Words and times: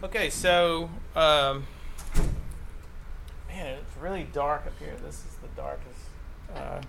Okay, 0.00 0.30
so 0.30 0.88
um, 1.16 1.66
man, 3.48 3.78
it's 3.78 3.96
really 4.00 4.28
dark 4.32 4.64
up 4.64 4.78
here. 4.78 4.94
This 5.04 5.16
is 5.16 5.36
the 5.42 5.48
darkest 5.56 5.98
uh, 6.54 6.82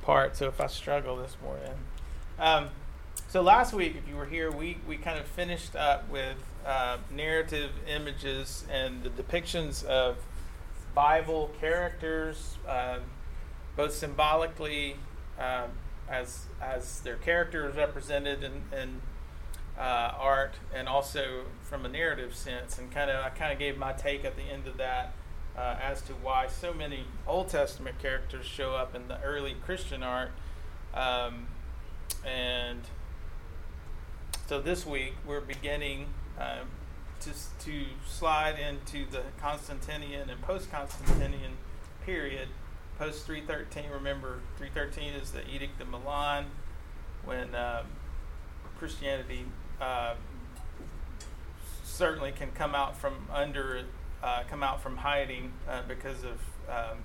part. 0.00 0.38
So 0.38 0.48
if 0.48 0.58
I 0.58 0.66
struggle 0.66 1.16
this 1.16 1.36
morning, 1.42 1.74
um, 2.38 2.68
so 3.28 3.42
last 3.42 3.74
week, 3.74 3.94
if 3.94 4.08
you 4.08 4.16
were 4.16 4.24
here, 4.24 4.50
we 4.50 4.78
we 4.88 4.96
kind 4.96 5.18
of 5.18 5.26
finished 5.26 5.76
up 5.76 6.08
with 6.08 6.38
uh, 6.64 6.96
narrative 7.10 7.72
images 7.86 8.64
and 8.70 9.02
the 9.02 9.10
depictions 9.10 9.84
of 9.84 10.16
Bible 10.94 11.50
characters, 11.60 12.56
um, 12.66 13.00
both 13.76 13.92
symbolically 13.92 14.96
um, 15.38 15.72
as 16.08 16.46
as 16.62 17.00
their 17.00 17.16
character 17.16 17.68
is 17.68 17.76
represented 17.76 18.42
in, 18.42 18.62
in 18.74 19.02
uh, 19.80 20.12
art 20.18 20.56
and 20.74 20.86
also 20.86 21.44
from 21.62 21.86
a 21.86 21.88
narrative 21.88 22.34
sense. 22.34 22.78
And 22.78 22.92
kind 22.92 23.10
of, 23.10 23.24
I 23.24 23.30
kind 23.30 23.52
of 23.52 23.58
gave 23.58 23.78
my 23.78 23.92
take 23.92 24.24
at 24.24 24.36
the 24.36 24.42
end 24.42 24.66
of 24.66 24.76
that 24.76 25.14
uh, 25.56 25.76
as 25.82 26.02
to 26.02 26.12
why 26.12 26.48
so 26.48 26.74
many 26.74 27.04
Old 27.26 27.48
Testament 27.48 27.98
characters 27.98 28.44
show 28.44 28.74
up 28.74 28.94
in 28.94 29.08
the 29.08 29.20
early 29.22 29.56
Christian 29.64 30.02
art. 30.02 30.32
Um, 30.92 31.46
and 32.26 32.82
so 34.46 34.60
this 34.60 34.84
week 34.84 35.14
we're 35.26 35.40
beginning 35.40 36.06
um, 36.38 36.68
to, 37.20 37.30
to 37.64 37.84
slide 38.06 38.56
into 38.58 39.10
the 39.10 39.22
Constantinian 39.40 40.28
and 40.28 40.42
post 40.42 40.70
Constantinian 40.70 41.52
period. 42.04 42.48
Post 42.98 43.24
313, 43.24 43.90
remember 43.90 44.40
313 44.58 45.14
is 45.14 45.30
the 45.30 45.48
Edict 45.48 45.80
of 45.80 45.88
Milan 45.88 46.46
when 47.24 47.54
um, 47.54 47.86
Christianity 48.78 49.46
uh, 49.80 50.14
certainly 51.84 52.32
can 52.32 52.50
come 52.52 52.74
out 52.74 52.96
from 52.96 53.14
under, 53.32 53.84
uh, 54.22 54.42
come 54.48 54.62
out 54.62 54.82
from 54.82 54.98
hiding 54.98 55.52
uh, 55.68 55.82
because 55.88 56.24
of 56.24 56.40
um, 56.68 56.98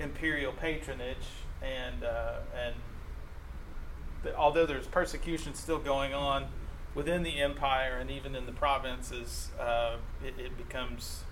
imperial 0.00 0.52
patronage, 0.52 1.16
and 1.62 2.04
uh, 2.04 2.38
and 2.54 2.74
although 4.36 4.66
there's 4.66 4.86
persecution 4.86 5.54
still 5.54 5.78
going 5.78 6.12
on 6.12 6.46
within 6.94 7.22
the 7.22 7.40
empire 7.40 7.98
and 7.98 8.10
even 8.10 8.34
in 8.34 8.46
the 8.46 8.52
provinces, 8.52 9.50
uh, 9.60 9.96
it, 10.24 10.34
it, 10.38 10.56
becomes 10.56 11.24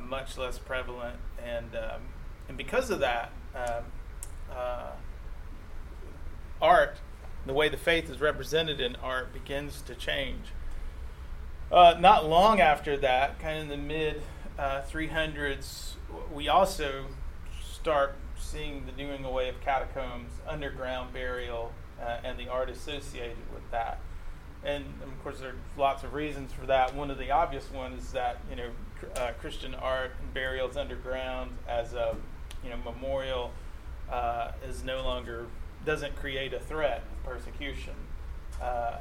much 0.00 0.38
less 0.38 0.58
prevalent, 0.58 1.18
and 1.44 1.74
um, 1.74 2.00
and 2.48 2.56
because 2.56 2.90
of 2.90 3.00
that, 3.00 3.32
um, 3.54 3.84
art 6.62 6.98
the 7.46 7.52
way 7.52 7.68
the 7.68 7.76
faith 7.76 8.10
is 8.10 8.20
represented 8.20 8.80
in 8.80 8.96
art 8.96 9.32
begins 9.32 9.80
to 9.82 9.94
change. 9.94 10.52
Uh, 11.70 11.96
not 11.98 12.28
long 12.28 12.60
after 12.60 12.96
that, 12.96 13.38
kind 13.38 13.56
of 13.58 13.62
in 13.64 13.68
the 13.68 13.76
mid 13.76 14.22
uh, 14.58 14.82
300s, 14.82 15.94
we 16.32 16.48
also 16.48 17.06
start 17.60 18.16
seeing 18.38 18.86
the 18.86 18.92
doing 18.92 19.24
away 19.24 19.48
of 19.48 19.60
catacombs, 19.60 20.30
underground 20.46 21.12
burial, 21.12 21.72
uh, 22.00 22.18
and 22.22 22.38
the 22.38 22.48
art 22.48 22.68
associated 22.68 23.36
with 23.52 23.68
that. 23.70 23.98
And 24.64 24.84
of 25.02 25.22
course, 25.22 25.40
there 25.40 25.50
are 25.50 25.56
lots 25.76 26.02
of 26.02 26.14
reasons 26.14 26.52
for 26.52 26.66
that. 26.66 26.94
One 26.94 27.10
of 27.10 27.18
the 27.18 27.30
obvious 27.30 27.70
ones 27.70 28.04
is 28.04 28.12
that 28.12 28.40
you 28.50 28.56
know 28.56 28.70
uh, 29.16 29.32
Christian 29.40 29.74
art 29.74 30.12
and 30.20 30.32
burials 30.34 30.76
underground 30.76 31.52
as 31.68 31.94
a 31.94 32.16
you 32.64 32.70
know 32.70 32.76
memorial 32.84 33.52
uh, 34.10 34.52
is 34.68 34.82
no 34.82 35.02
longer 35.02 35.46
doesn't 35.86 36.16
create 36.16 36.52
a 36.52 36.60
threat 36.60 37.02
of 37.10 37.32
persecution. 37.32 37.94
Uh, 38.60 38.98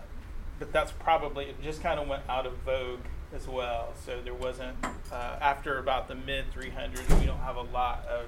but 0.59 0.71
that's 0.71 0.91
probably, 0.93 1.45
it 1.45 1.61
just 1.61 1.83
kind 1.83 1.99
of 1.99 2.07
went 2.07 2.23
out 2.29 2.45
of 2.45 2.53
vogue 2.59 3.01
as 3.33 3.47
well. 3.47 3.93
So 4.05 4.21
there 4.23 4.33
wasn't, 4.33 4.77
uh, 5.11 5.37
after 5.41 5.79
about 5.79 6.07
the 6.07 6.15
mid 6.15 6.45
300s, 6.53 7.19
we 7.19 7.25
don't 7.25 7.39
have 7.39 7.57
a 7.57 7.63
lot 7.63 8.05
of 8.05 8.27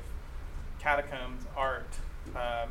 catacombs 0.80 1.45
art. 1.55 1.88
Um, 2.36 2.70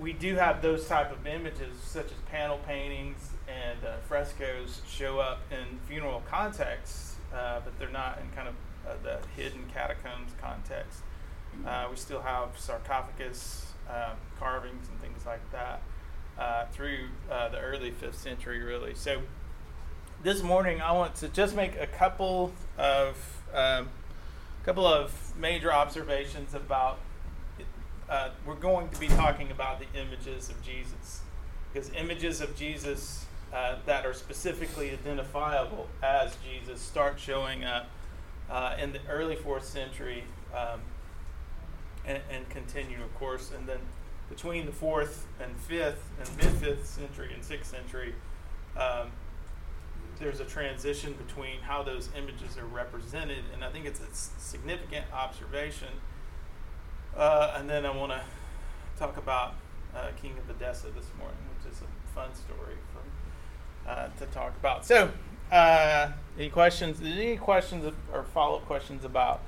we 0.00 0.12
do 0.12 0.36
have 0.36 0.62
those 0.62 0.86
type 0.86 1.10
of 1.10 1.26
images, 1.26 1.76
such 1.82 2.06
as 2.06 2.18
panel 2.30 2.58
paintings 2.66 3.30
and 3.48 3.84
uh, 3.84 3.96
frescoes, 4.08 4.80
show 4.88 5.18
up 5.18 5.40
in 5.50 5.78
funeral 5.88 6.22
contexts, 6.30 7.16
uh, 7.34 7.60
but 7.64 7.76
they're 7.78 7.88
not 7.90 8.20
in 8.20 8.30
kind 8.36 8.48
of 8.48 8.54
uh, 8.86 8.94
the 9.02 9.18
hidden 9.40 9.64
catacombs 9.74 10.30
context. 10.40 11.00
Uh, 11.66 11.86
we 11.90 11.96
still 11.96 12.20
have 12.20 12.50
sarcophagus 12.56 13.72
um, 13.90 14.16
carvings 14.38 14.88
and 14.88 15.00
things 15.00 15.24
like 15.26 15.40
that 15.52 15.82
uh, 16.38 16.66
through 16.72 17.08
uh, 17.30 17.48
the 17.48 17.58
early 17.58 17.90
fifth 17.90 18.18
century, 18.18 18.62
really. 18.62 18.94
So 18.94 19.22
this 20.22 20.42
morning, 20.42 20.80
I 20.80 20.92
want 20.92 21.14
to 21.16 21.28
just 21.28 21.54
make 21.54 21.78
a 21.80 21.86
couple 21.86 22.52
of 22.78 23.16
um, 23.54 23.88
couple 24.64 24.86
of 24.86 25.36
major 25.38 25.72
observations 25.72 26.54
about. 26.54 26.98
Uh, 28.08 28.30
we're 28.46 28.54
going 28.54 28.88
to 28.90 29.00
be 29.00 29.08
talking 29.08 29.50
about 29.50 29.80
the 29.80 30.00
images 30.00 30.48
of 30.48 30.62
Jesus, 30.62 31.22
because 31.72 31.90
images 31.90 32.40
of 32.40 32.56
Jesus 32.56 33.26
uh, 33.52 33.76
that 33.84 34.06
are 34.06 34.14
specifically 34.14 34.90
identifiable 34.90 35.88
as 36.02 36.36
Jesus 36.44 36.80
start 36.80 37.18
showing 37.18 37.64
up 37.64 37.88
uh, 38.48 38.76
in 38.80 38.92
the 38.92 39.00
early 39.08 39.34
fourth 39.34 39.64
century. 39.64 40.24
Um, 40.54 40.80
and, 42.06 42.20
and 42.30 42.48
continue, 42.48 43.02
of 43.02 43.14
course. 43.16 43.50
And 43.56 43.68
then 43.68 43.80
between 44.28 44.66
the 44.66 44.72
fourth 44.72 45.26
and 45.40 45.54
fifth 45.56 46.10
and 46.18 46.36
mid 46.36 46.52
fifth 46.54 46.86
century 46.86 47.32
and 47.34 47.44
sixth 47.44 47.70
century, 47.70 48.14
um, 48.76 49.10
there's 50.18 50.40
a 50.40 50.44
transition 50.44 51.14
between 51.14 51.60
how 51.60 51.82
those 51.82 52.08
images 52.16 52.56
are 52.56 52.64
represented, 52.64 53.44
and 53.52 53.62
I 53.62 53.70
think 53.70 53.84
it's 53.84 54.00
a 54.00 54.40
significant 54.40 55.04
observation. 55.12 55.88
Uh, 57.14 57.54
and 57.56 57.68
then 57.68 57.84
I 57.84 57.94
want 57.94 58.12
to 58.12 58.20
talk 58.98 59.16
about 59.16 59.54
uh, 59.94 60.08
King 60.20 60.34
of 60.38 60.48
Edessa 60.54 60.86
this 60.88 61.06
morning, 61.18 61.38
which 61.56 61.72
is 61.72 61.80
a 61.80 62.14
fun 62.14 62.34
story 62.34 62.76
from, 62.92 63.90
uh, 63.90 64.08
to 64.18 64.26
talk 64.26 64.54
about. 64.58 64.86
So, 64.86 65.10
uh, 65.52 66.12
any 66.38 66.48
questions? 66.48 67.00
Any 67.02 67.36
questions 67.36 67.92
or 68.12 68.24
follow 68.24 68.56
up 68.56 68.66
questions 68.66 69.04
about 69.04 69.42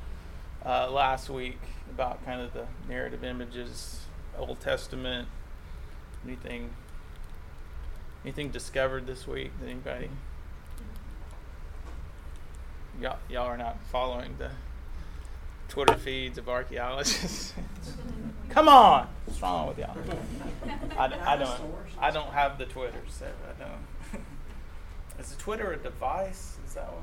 uh, 0.65 0.91
last 0.91 1.31
week? 1.31 1.59
about 1.99 2.25
kind 2.25 2.41
of 2.41 2.53
the 2.53 2.65
narrative 2.89 3.25
images, 3.25 4.03
Old 4.39 4.61
Testament, 4.61 5.27
anything 6.25 6.71
anything 8.25 8.51
discovered 8.51 9.05
this 9.05 9.27
week? 9.27 9.51
Anybody? 9.65 10.09
Y'all, 13.01 13.19
y'all 13.29 13.47
are 13.47 13.57
not 13.57 13.79
following 13.91 14.37
the 14.39 14.53
Twitter 15.69 15.97
feeds 15.97 16.39
of 16.39 16.49
archaeologists. 16.49 17.53
Come 18.51 18.69
on, 18.69 19.09
what's 19.25 19.43
wrong 19.43 19.67
with 19.67 19.79
y'all? 19.79 19.97
I, 20.97 21.35
I 21.35 21.37
don't. 21.37 21.61
I 21.99 22.13
don't 22.13 22.31
have 22.33 22.59
the 22.59 22.67
Twitter, 22.67 23.03
so 23.09 23.27
I 23.27 23.61
don't. 23.61 24.23
Is 25.19 25.33
the 25.33 25.41
Twitter 25.41 25.73
a 25.73 25.77
device? 25.77 26.59
Is 26.65 26.75
that 26.75 26.89
what? 26.93 27.03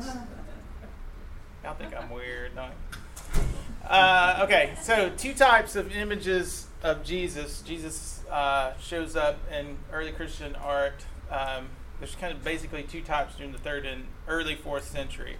Is 0.00 0.08
it? 0.08 0.18
Y'all 1.64 1.74
think 1.74 1.94
I'm 1.96 2.10
weird, 2.10 2.54
don't 2.54 2.72
uh, 3.88 4.40
okay, 4.42 4.74
so 4.82 5.10
two 5.16 5.32
types 5.32 5.74
of 5.74 5.94
images 5.96 6.66
of 6.82 7.02
Jesus. 7.02 7.62
Jesus 7.62 8.22
uh, 8.30 8.76
shows 8.78 9.16
up 9.16 9.38
in 9.50 9.78
early 9.92 10.12
Christian 10.12 10.54
art. 10.56 11.06
Um, 11.30 11.68
there's 11.98 12.14
kind 12.14 12.32
of 12.32 12.44
basically 12.44 12.82
two 12.82 13.00
types 13.00 13.36
during 13.36 13.52
the 13.52 13.58
third 13.58 13.86
and 13.86 14.04
early 14.26 14.56
fourth 14.56 14.86
century. 14.88 15.36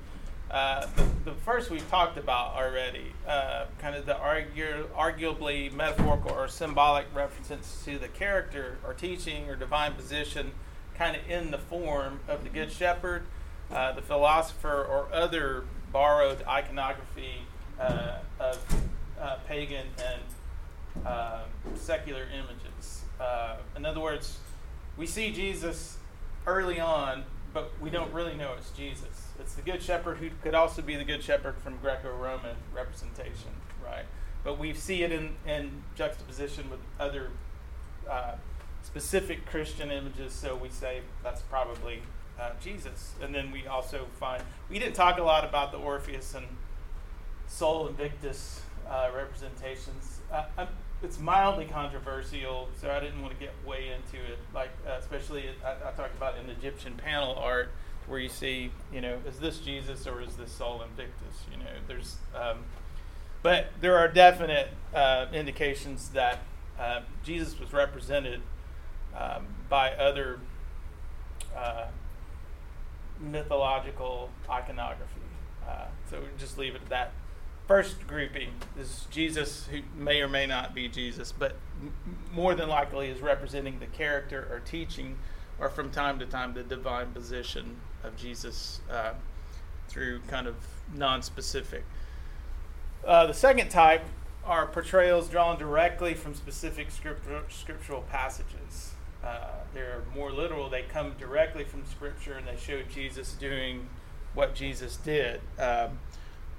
Uh, 0.51 0.87
the, 0.97 1.31
the, 1.31 1.35
first 1.45 1.71
we've 1.71 1.89
talked 1.91 2.17
about 2.17 2.55
already, 2.55 3.13
uh, 3.27 3.67
kind 3.79 3.95
of 3.95 4.07
the 4.07 4.15
argu- 4.15 4.87
arguably 4.97 5.71
metaphorical 5.71 6.31
or 6.31 6.49
symbolic 6.49 7.05
references 7.15 7.83
to 7.85 7.99
the 7.99 8.09
character 8.09 8.79
or 8.83 8.95
teaching 8.95 9.51
or 9.51 9.57
divine 9.57 9.93
position, 9.93 10.53
kind 10.95 11.15
of 11.15 11.31
in 11.31 11.51
the 11.51 11.59
form 11.59 12.21
of 12.27 12.45
the 12.45 12.49
Good 12.49 12.73
Shepherd, 12.73 13.25
uh, 13.71 13.93
the 13.93 14.01
philosopher, 14.01 14.83
or 14.83 15.13
other 15.13 15.65
borrowed 15.93 16.43
iconography 16.47 17.43
uh, 17.81 18.19
of 18.41 18.59
uh, 19.21 19.37
pagan 19.47 19.87
and 19.99 21.07
uh, 21.07 21.43
secular 21.75 22.27
images. 22.33 23.03
Uh, 23.21 23.57
in 23.77 23.85
other 23.85 24.01
words, 24.01 24.39
we 24.97 25.07
see 25.07 25.33
Jesus 25.33 25.99
early 26.47 26.81
on, 26.81 27.25
but 27.53 27.73
we 27.81 27.91
don't 27.91 28.13
really 28.13 28.35
know 28.35 28.55
it's 28.57 28.71
Jesus. 28.71 29.29
It's 29.39 29.55
the 29.55 29.63
Good 29.63 29.83
Shepherd 29.83 30.19
who 30.19 30.31
could 30.43 30.55
also 30.55 30.83
be 30.83 30.97
the 30.97 31.05
Good 31.05 31.23
Shepherd 31.23 31.57
from 31.59 31.79
Greco 31.79 32.11
Roman 32.15 32.57
representation, 32.75 33.51
right? 33.85 34.05
But 34.45 34.59
we 34.59 34.75
see 34.75 35.03
it 35.03 35.13
in, 35.13 35.37
in 35.47 35.83
juxtaposition 35.95 36.71
with 36.71 36.81
other 36.99 37.31
uh, 38.11 38.33
specific 38.83 39.47
Christian 39.47 39.91
images, 39.91 40.33
so 40.33 40.57
we 40.57 40.69
say 40.69 41.03
that's 41.23 41.43
probably 41.43 42.03
uh, 42.41 42.51
Jesus. 42.63 43.15
And 43.23 43.35
then 43.35 43.51
we 43.51 43.67
also 43.67 44.07
find, 44.19 44.43
we 44.69 44.79
didn't 44.79 44.95
talk 44.95 45.19
a 45.19 45.23
lot 45.23 45.45
about 45.45 45.73
the 45.73 45.79
Orpheus 45.79 46.35
and 46.35 46.47
Sol 47.47 47.89
Invictus 47.89 48.63
uh, 48.89 49.11
representations. 49.15 50.21
Uh, 50.33 50.67
it's 51.03 51.19
mildly 51.19 51.65
controversial, 51.65 52.69
so 52.81 52.91
I 52.91 53.01
didn't 53.01 53.23
want 53.23 53.33
to 53.35 53.41
get 53.41 53.53
way 53.67 53.91
into 53.91 54.25
it. 54.25 54.39
Like 54.55 54.71
uh, 54.87 54.97
especially 54.99 55.45
I, 55.65 55.89
I 55.89 55.93
talked 55.93 56.17
about 56.17 56.39
in 56.39 56.51
Egyptian 56.51 56.95
panel 56.95 57.35
art, 57.35 57.71
where 58.07 58.19
you 58.19 58.29
see, 58.29 58.71
you 58.93 59.01
know, 59.01 59.19
is 59.29 59.39
this 59.39 59.59
Jesus 59.59 60.07
or 60.07 60.23
is 60.23 60.35
this 60.37 60.51
Sol 60.51 60.83
Invictus? 60.83 61.45
You 61.51 61.59
know, 61.59 61.71
there's, 61.87 62.17
um, 62.35 62.65
but 63.43 63.69
there 63.81 63.97
are 63.99 64.09
definite 64.09 64.71
uh, 64.95 65.27
indications 65.33 66.09
that 66.11 66.41
uh, 66.81 67.03
Jesus 67.23 67.59
was 67.61 67.73
represented 67.73 68.41
um, 69.17 69.47
by 69.69 69.93
other 69.93 70.41
uh, 71.57 71.87
mythological 73.21 74.31
iconography. 74.49 75.21
Uh, 75.67 75.87
so 76.11 76.21
we 76.21 76.27
just 76.39 76.59
leave 76.59 76.75
it 76.75 76.83
at 76.83 76.89
that 76.89 77.13
first 77.69 78.07
grouping 78.07 78.49
is 78.81 79.07
Jesus, 79.11 79.69
who 79.71 79.81
may 79.95 80.23
or 80.23 80.29
may 80.29 80.47
not 80.47 80.75
be 80.75 80.89
Jesus, 80.89 81.31
but 81.31 81.57
m- 81.81 81.93
more 82.33 82.55
than 82.55 82.69
likely 82.69 83.09
is 83.09 83.21
representing 83.21 83.79
the 83.79 83.87
character 83.87 84.49
or 84.51 84.61
teaching, 84.61 85.19
or 85.61 85.69
from 85.69 85.91
time 85.91 86.19
to 86.19 86.27
time 86.27 86.55
the 86.55 86.63
divine 86.63 87.13
position 87.13 87.77
of 88.03 88.17
Jesus 88.17 88.81
uh, 88.91 89.13
through 89.89 90.21
kind 90.29 90.47
of 90.47 90.57
non-specific. 90.95 91.85
Uh, 93.07 93.27
the 93.27 93.35
second 93.35 93.69
type 93.69 94.03
are 94.45 94.67
portrayals 94.67 95.29
drawn 95.29 95.59
directly 95.59 96.15
from 96.15 96.35
specific 96.35 96.89
scriptural 96.91 98.03
passages. 98.11 98.88
Uh, 99.25 99.49
they're 99.75 100.03
more 100.15 100.31
literal. 100.31 100.71
They 100.71 100.83
come 100.83 101.15
directly 101.19 101.65
from 101.65 101.85
Scripture 101.87 102.35
and 102.35 102.47
they 102.47 102.57
show 102.57 102.83
Jesus 102.83 103.33
doing 103.33 103.89
what 104.35 104.55
Jesus 104.55 104.97
did, 104.97 105.41
um, 105.59 105.99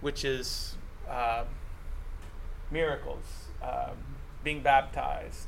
which 0.02 0.26
is 0.26 0.76
uh, 1.10 1.46
miracles, 2.72 3.24
um, 3.62 3.98
being 4.44 4.62
baptized. 4.62 5.48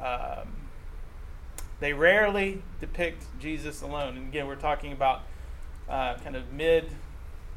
Um, 0.00 0.48
they 1.80 1.92
rarely 1.92 2.62
depict 2.80 3.24
Jesus 3.38 3.82
alone. 3.82 4.16
And 4.16 4.28
again, 4.28 4.46
we're 4.46 4.56
talking 4.56 4.92
about 4.92 5.22
uh, 5.88 6.14
kind 6.16 6.36
of 6.36 6.52
mid 6.52 6.90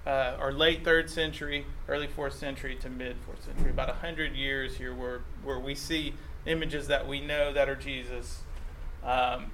uh, 0.06 0.36
or 0.40 0.52
late 0.52 0.84
third 0.84 1.10
century, 1.10 1.66
early 1.88 2.08
fourth 2.08 2.36
century 2.36 2.76
to 2.76 2.90
mid 2.90 3.16
fourth 3.26 3.44
century, 3.46 3.70
about 3.70 3.90
a 3.90 3.94
hundred 3.94 4.34
years 4.34 4.78
here, 4.78 4.94
where 4.94 5.22
where 5.44 5.60
we 5.60 5.76
see 5.76 6.14
images 6.46 6.88
that 6.88 7.08
we 7.08 7.22
know 7.22 7.54
that 7.54 7.70
are 7.70 7.76
Jesus, 7.76 8.42
um, 9.06 9.52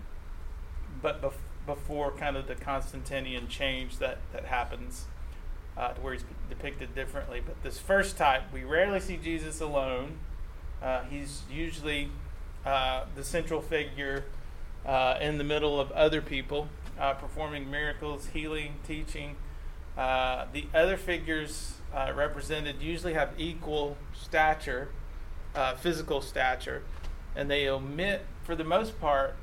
but 1.01 1.22
bef- 1.22 1.34
before 1.66 2.12
kind 2.12 2.36
of 2.36 2.48
the 2.48 2.56
Constantinian 2.56 3.48
change 3.48 3.98
that 3.98 4.18
that 4.34 4.46
happens 4.46 5.06
uh, 5.80 5.94
to 5.94 6.01
where 6.01 6.13
he's 6.13 6.25
depicted 6.50 6.94
differently. 6.94 7.42
But 7.46 7.63
this 7.63 7.80
first 7.80 8.18
type, 8.18 8.44
we 8.54 8.63
rarely 8.63 9.00
see 9.00 9.18
Jesus 9.18 9.62
alone. 9.62 10.18
Uh, 10.81 11.04
he's 11.04 11.44
usually 11.51 12.10
uh, 12.66 13.06
the 13.16 13.24
central 13.24 13.62
figure 13.62 14.25
uh, 14.86 15.18
in 15.22 15.38
the 15.38 15.44
middle 15.44 15.80
of 15.80 15.92
other 15.92 16.22
people, 16.22 16.68
uh, 17.00 17.13
performing 17.13 17.69
miracles, 17.72 18.28
healing, 18.34 18.75
teaching. 18.86 19.36
Uh, 19.98 20.46
the 20.54 20.66
other 20.74 20.98
figures 20.98 21.74
represented 22.16 22.81
usually 22.81 23.13
have 23.13 23.34
equal 23.38 23.98
stature, 24.13 24.90
physical 25.78 26.22
stature, 26.22 26.84
and 27.36 27.50
they 27.50 27.68
omit, 27.68 28.25
for 28.50 28.56
the 28.56 28.63
most 28.63 29.00
part, 29.00 29.36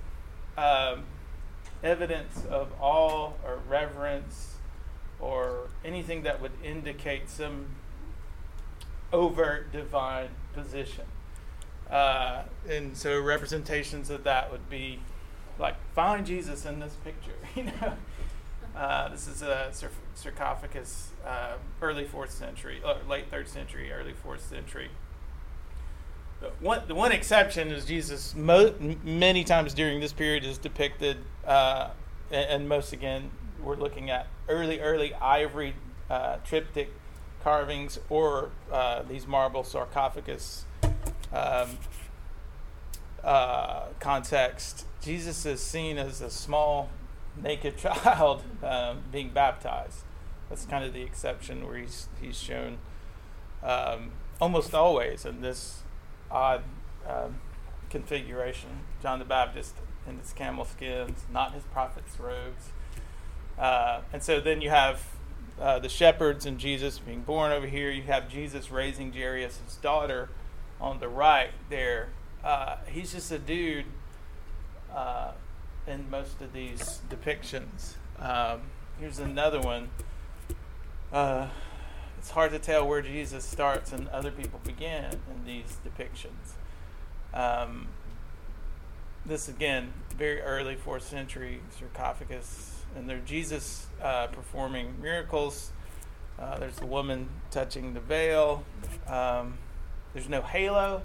um, 0.58 1.04
evidence 1.84 2.44
of 2.50 2.72
awe 2.80 3.30
or 3.44 3.60
reverence 3.68 4.56
or 5.20 5.68
anything 5.84 6.24
that 6.24 6.42
would 6.42 6.50
indicate 6.64 7.30
some 7.30 7.66
overt 9.12 9.70
divine 9.70 10.30
position. 10.54 11.04
Uh, 11.88 12.42
and 12.68 12.96
so 12.96 13.20
representations 13.20 14.10
of 14.10 14.24
that 14.24 14.50
would 14.50 14.68
be 14.68 14.98
like 15.56 15.76
find 15.94 16.26
Jesus 16.26 16.66
in 16.66 16.80
this 16.80 16.96
picture. 17.04 17.30
You 17.54 17.66
know, 17.66 17.92
uh, 18.74 19.08
this 19.10 19.28
is 19.28 19.40
a 19.40 19.70
sarcophagus, 20.16 21.10
uh, 21.24 21.52
early 21.80 22.06
fourth 22.06 22.32
century, 22.32 22.82
late 23.08 23.30
third 23.30 23.46
century, 23.46 23.92
early 23.92 24.14
fourth 24.14 24.44
century. 24.44 24.90
The 26.40 26.48
one, 26.60 26.82
the 26.86 26.94
one 26.94 27.12
exception 27.12 27.68
is 27.68 27.84
Jesus. 27.84 28.34
Mo- 28.34 28.74
many 29.02 29.42
times 29.42 29.72
during 29.72 30.00
this 30.00 30.12
period 30.12 30.44
is 30.44 30.58
depicted, 30.58 31.16
uh, 31.46 31.90
and, 32.30 32.50
and 32.50 32.68
most 32.68 32.92
again 32.92 33.30
we're 33.62 33.76
looking 33.76 34.10
at 34.10 34.26
early, 34.48 34.80
early 34.80 35.14
ivory 35.14 35.74
uh, 36.10 36.36
triptych 36.44 36.92
carvings 37.42 37.98
or 38.10 38.50
uh, 38.72 39.02
these 39.02 39.26
marble 39.26 39.64
sarcophagus 39.64 40.64
um, 41.32 41.78
uh, 43.24 43.86
context. 43.98 44.84
Jesus 45.00 45.46
is 45.46 45.60
seen 45.62 45.98
as 45.98 46.20
a 46.20 46.30
small, 46.30 46.90
naked 47.40 47.76
child 47.78 48.42
um, 48.62 49.02
being 49.10 49.30
baptized. 49.30 50.00
That's 50.48 50.64
kind 50.64 50.84
of 50.84 50.92
the 50.92 51.02
exception 51.02 51.66
where 51.66 51.76
he's 51.76 52.08
he's 52.20 52.38
shown 52.38 52.78
um, 53.62 54.12
almost 54.40 54.74
always 54.74 55.24
in 55.24 55.40
this 55.40 55.82
odd 56.30 56.62
um, 57.08 57.40
configuration. 57.90 58.70
John 59.02 59.18
the 59.18 59.24
Baptist 59.24 59.74
in 60.08 60.18
his 60.18 60.32
camel 60.32 60.64
skins, 60.64 61.24
not 61.32 61.52
his 61.52 61.64
prophet's 61.64 62.18
robes. 62.18 62.70
Uh, 63.58 64.00
and 64.12 64.22
so 64.22 64.40
then 64.40 64.60
you 64.60 64.70
have 64.70 65.02
uh, 65.60 65.78
the 65.78 65.88
shepherds 65.88 66.44
and 66.46 66.58
Jesus 66.58 66.98
being 66.98 67.22
born 67.22 67.52
over 67.52 67.66
here. 67.66 67.90
You 67.90 68.02
have 68.02 68.28
Jesus 68.28 68.70
raising 68.70 69.12
Jairus' 69.12 69.78
daughter 69.80 70.28
on 70.80 71.00
the 71.00 71.08
right 71.08 71.50
there. 71.70 72.08
Uh, 72.44 72.76
he's 72.86 73.12
just 73.12 73.32
a 73.32 73.38
dude 73.38 73.86
uh, 74.94 75.32
in 75.86 76.08
most 76.10 76.40
of 76.42 76.52
these 76.52 77.00
depictions. 77.10 77.94
Um, 78.20 78.62
here's 79.00 79.18
another 79.18 79.60
one. 79.60 79.88
It's 82.18 82.30
hard 82.30 82.52
to 82.52 82.58
tell 82.58 82.86
where 82.86 83.02
Jesus 83.02 83.44
starts 83.44 83.92
and 83.92 84.08
other 84.08 84.30
people 84.30 84.60
begin 84.64 85.04
in 85.04 85.44
these 85.44 85.76
depictions. 85.86 86.54
Um, 87.32 87.88
this 89.24 89.48
again, 89.48 89.92
very 90.16 90.40
early 90.40 90.76
fourth 90.76 91.06
century 91.06 91.60
sarcophagus 91.78 92.76
and 92.96 93.08
there's 93.08 93.28
Jesus 93.28 93.86
uh, 94.02 94.26
performing 94.28 95.00
miracles. 95.00 95.72
Uh, 96.38 96.58
there's 96.58 96.76
the 96.76 96.86
woman 96.86 97.28
touching 97.50 97.94
the 97.94 98.00
veil. 98.00 98.64
Um, 99.06 99.58
there's 100.12 100.28
no 100.28 100.42
halo. 100.42 101.02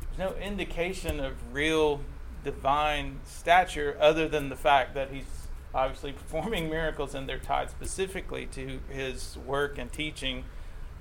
There's 0.00 0.30
no 0.30 0.36
indication 0.38 1.20
of 1.20 1.34
real 1.52 2.00
divine 2.44 3.20
stature 3.24 3.96
other 4.00 4.28
than 4.28 4.48
the 4.48 4.56
fact 4.56 4.94
that 4.94 5.10
he's 5.10 5.35
obviously 5.76 6.12
performing 6.12 6.70
miracles 6.70 7.14
and 7.14 7.28
they're 7.28 7.38
tied 7.38 7.70
specifically 7.70 8.46
to 8.46 8.80
his 8.88 9.36
work 9.46 9.78
and 9.78 9.92
teaching 9.92 10.44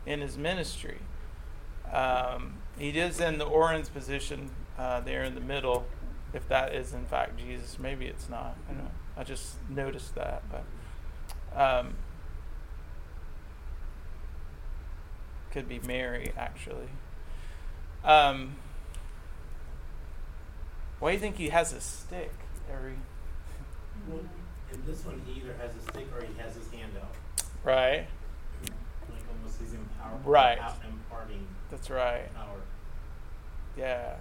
in 0.06 0.22
his 0.22 0.38
ministry. 0.38 0.98
Um, 1.92 2.58
he 2.78 2.90
is 2.90 3.20
in 3.20 3.38
the 3.38 3.46
orans 3.46 3.90
position 3.90 4.52
uh, 4.78 5.00
there 5.00 5.24
in 5.24 5.34
the 5.34 5.42
middle, 5.42 5.86
if 6.34 6.48
that 6.50 6.76
is 6.76 6.94
in 6.94 7.06
fact 7.06 7.40
Jesus. 7.40 7.80
Maybe 7.80 8.06
it's 8.06 8.30
not. 8.30 8.58
I 8.70 8.74
don't 8.74 8.84
know. 8.84 8.92
I 9.18 9.24
just 9.24 9.56
noticed 9.70 10.14
that, 10.16 10.44
but 10.52 10.66
um, 11.58 11.96
could 15.52 15.70
be 15.70 15.80
Mary 15.80 16.34
actually. 16.38 16.90
Um, 18.04 18.58
why 21.00 21.12
do 21.12 21.14
you 21.14 21.20
think 21.20 21.38
he 21.38 21.50
has 21.50 21.72
a 21.72 21.80
stick 21.80 22.34
every? 22.70 22.96
Well, 24.72 24.80
in 24.80 24.86
this 24.86 25.06
one, 25.06 25.22
he 25.26 25.42
either 25.42 25.54
has 25.62 25.76
a 25.76 25.92
stick 25.92 26.08
or 26.16 26.22
he 26.22 26.34
has 26.40 26.56
his 26.56 26.70
hand 26.72 26.92
out. 27.02 27.14
Right. 27.64 28.08
Like 29.10 29.22
almost 29.30 29.60
he's 29.60 29.74
empowered. 29.74 30.26
Right. 30.26 30.60
imparting. 30.88 31.48
That's 31.72 31.90
right. 31.90 32.34
Power. 32.34 32.62
Yeah. 33.78 34.16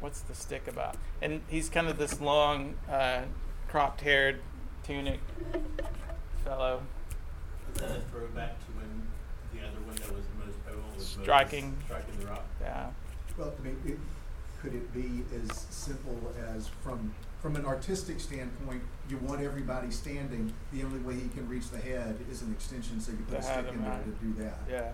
What's 0.00 0.20
the 0.20 0.34
stick 0.34 0.68
about? 0.68 0.96
And 1.22 1.42
he's 1.48 1.68
kind 1.68 1.88
of 1.88 1.98
this 1.98 2.20
long, 2.20 2.74
uh, 2.90 3.22
cropped 3.68 4.02
haired 4.02 4.40
tunic 4.82 5.20
fellow. 6.44 6.82
Is 7.74 7.80
that 7.80 7.90
a 7.90 8.00
throwback 8.10 8.58
to 8.60 8.66
when 8.72 9.06
the 9.52 9.66
other 9.66 9.80
one 9.84 9.96
that 9.96 10.14
was 10.14 10.24
most 10.38 10.64
potent 10.66 10.96
was 10.96 11.06
striking, 11.06 11.70
Moses 11.70 11.84
striking 11.86 12.20
the 12.20 12.26
rock? 12.26 12.44
Yeah. 12.60 12.86
Well, 13.36 13.52
I 13.58 13.62
mean, 13.62 13.76
it, 13.84 13.98
could 14.62 14.74
it 14.74 14.92
be 14.94 15.24
as 15.34 15.66
simple 15.70 16.16
as 16.54 16.68
from 16.82 17.14
from 17.40 17.56
an 17.56 17.64
artistic 17.64 18.20
standpoint, 18.20 18.82
you 19.08 19.18
want 19.18 19.40
everybody 19.40 19.90
standing. 19.90 20.52
The 20.72 20.82
only 20.82 20.98
way 21.00 21.14
he 21.14 21.28
can 21.28 21.48
reach 21.48 21.70
the 21.70 21.78
head 21.78 22.16
is 22.30 22.42
an 22.42 22.52
extension, 22.52 23.00
so 23.00 23.12
you 23.12 23.18
put 23.28 23.38
a 23.38 23.42
stick 23.42 23.66
in 23.72 23.82
there 23.82 23.92
out. 23.92 24.04
to 24.04 24.10
do 24.10 24.32
that. 24.42 24.58
Yeah. 24.68 24.92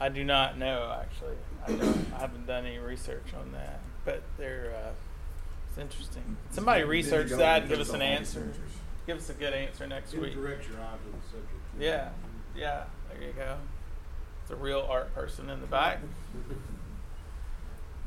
I 0.00 0.08
do 0.08 0.24
not 0.24 0.58
know 0.58 0.92
actually. 1.00 1.36
I 1.66 1.72
don't. 1.72 2.06
I 2.14 2.18
haven't 2.18 2.46
done 2.46 2.66
any 2.66 2.78
research 2.78 3.32
on 3.38 3.52
that, 3.52 3.80
but 4.04 4.22
they're. 4.36 4.74
Uh, 4.76 4.90
it's 5.68 5.78
interesting. 5.78 6.36
Somebody 6.50 6.80
Then 6.82 6.90
research 6.90 7.30
that 7.30 7.62
and 7.62 7.62
and 7.62 7.68
give 7.70 7.80
us 7.80 7.90
an 7.94 8.02
answer. 8.02 8.52
Give 9.06 9.16
us 9.16 9.30
a 9.30 9.34
good 9.34 9.54
answer 9.54 9.86
next 9.86 10.12
week. 10.12 10.34
direct 10.34 10.68
your 10.68 10.78
eye 10.78 10.96
to 10.96 11.10
the 11.10 11.26
subject. 11.30 11.62
Yeah, 11.80 12.10
yeah. 12.56 12.84
There 13.10 13.28
you 13.28 13.32
go. 13.32 13.56
It's 14.42 14.50
a 14.50 14.56
real 14.56 14.86
art 14.90 15.14
person 15.14 15.48
in 15.48 15.60
the 15.60 15.66
back. 15.66 16.00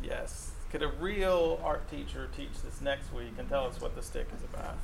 Yes. 0.04 0.52
Could 0.72 0.84
a 0.84 0.88
real 0.88 1.60
art 1.64 1.90
teacher 1.90 2.30
teach 2.36 2.62
this 2.64 2.82
next 2.82 3.14
week 3.14 3.34
and 3.38 3.48
tell 3.48 3.66
us 3.66 3.80
what 3.80 3.96
the 3.96 4.02
stick 4.02 4.28
is 4.36 4.44
about? 4.44 4.78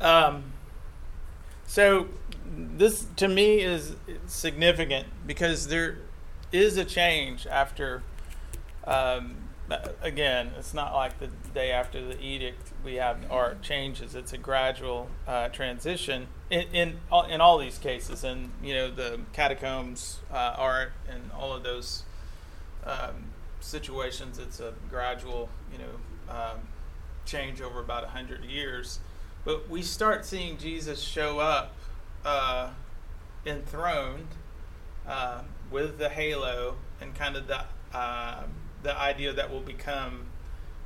Um, 0.00 0.52
so 1.66 2.08
this 2.44 3.06
to 3.16 3.28
me 3.28 3.60
is 3.60 3.96
significant 4.26 5.06
because 5.26 5.68
there 5.68 5.98
is 6.52 6.76
a 6.76 6.84
change 6.84 7.46
after. 7.46 8.02
Um, 8.86 9.36
again, 10.02 10.50
it's 10.58 10.74
not 10.74 10.92
like 10.92 11.18
the 11.18 11.28
day 11.54 11.70
after 11.70 12.04
the 12.04 12.20
edict 12.20 12.72
we 12.84 12.96
have 12.96 13.18
art 13.30 13.62
changes. 13.62 14.14
It's 14.14 14.32
a 14.34 14.38
gradual 14.38 15.08
uh, 15.26 15.48
transition 15.48 16.26
in, 16.50 16.64
in 16.72 16.98
in 17.30 17.40
all 17.40 17.58
these 17.58 17.78
cases, 17.78 18.24
and 18.24 18.50
you 18.62 18.74
know 18.74 18.90
the 18.90 19.20
catacombs 19.32 20.20
uh, 20.30 20.54
art 20.56 20.92
and 21.08 21.30
all 21.32 21.54
of 21.54 21.62
those 21.62 22.02
um, 22.84 23.30
situations. 23.64 24.38
It's 24.38 24.60
a 24.60 24.74
gradual, 24.90 25.48
you 25.72 25.78
know, 25.78 26.32
um, 26.34 26.60
change 27.24 27.60
over 27.60 27.80
about 27.80 28.04
a 28.04 28.08
hundred 28.08 28.44
years. 28.44 29.00
But 29.44 29.68
we 29.68 29.82
start 29.82 30.24
seeing 30.24 30.58
Jesus 30.58 31.00
show 31.00 31.38
up 31.38 31.74
uh, 32.24 32.70
enthroned 33.46 34.28
uh, 35.06 35.42
with 35.70 35.98
the 35.98 36.08
halo 36.08 36.76
and 37.00 37.14
kind 37.14 37.36
of 37.36 37.46
the 37.46 37.64
uh, 37.92 38.44
the 38.82 38.98
idea 38.98 39.32
that 39.32 39.50
will 39.50 39.60
become 39.60 40.26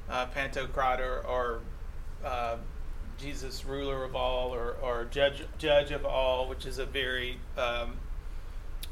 uh, 0.08 0.26
Pantocrator 0.26 1.26
or 1.28 1.60
uh, 2.24 2.56
Jesus, 3.18 3.64
ruler 3.64 4.04
of 4.04 4.14
all, 4.14 4.54
or, 4.54 4.76
or 4.80 5.04
judge 5.10 5.44
judge 5.58 5.90
of 5.90 6.04
all, 6.06 6.48
which 6.48 6.64
is 6.64 6.78
a 6.78 6.86
very 6.86 7.38
um, 7.56 7.98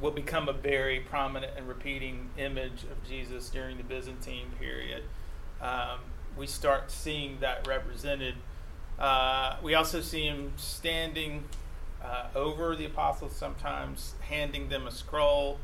will 0.00 0.10
become 0.10 0.48
a 0.48 0.52
very 0.52 1.00
prominent 1.00 1.52
and 1.56 1.66
repeating 1.68 2.30
image 2.36 2.84
of 2.84 3.02
Jesus 3.08 3.48
during 3.48 3.76
the 3.76 3.82
Byzantine 3.82 4.48
period. 4.58 5.02
Um, 5.60 6.00
we 6.36 6.46
start 6.46 6.90
seeing 6.90 7.38
that 7.40 7.66
represented. 7.66 8.34
Uh, 8.98 9.56
we 9.62 9.74
also 9.74 10.00
see 10.00 10.26
him 10.26 10.52
standing 10.56 11.44
uh, 12.04 12.26
over 12.34 12.76
the 12.76 12.84
apostles 12.84 13.34
sometimes, 13.34 14.14
handing 14.20 14.68
them 14.68 14.86
a 14.86 14.90
scroll, 14.90 15.58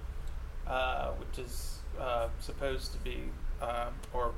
uh, 0.66 1.10
which 1.12 1.38
is 1.38 1.78
uh, 2.00 2.28
supposed 2.40 2.92
to 2.92 2.98
be 2.98 3.18
uh, 3.60 3.88
or 4.12 4.32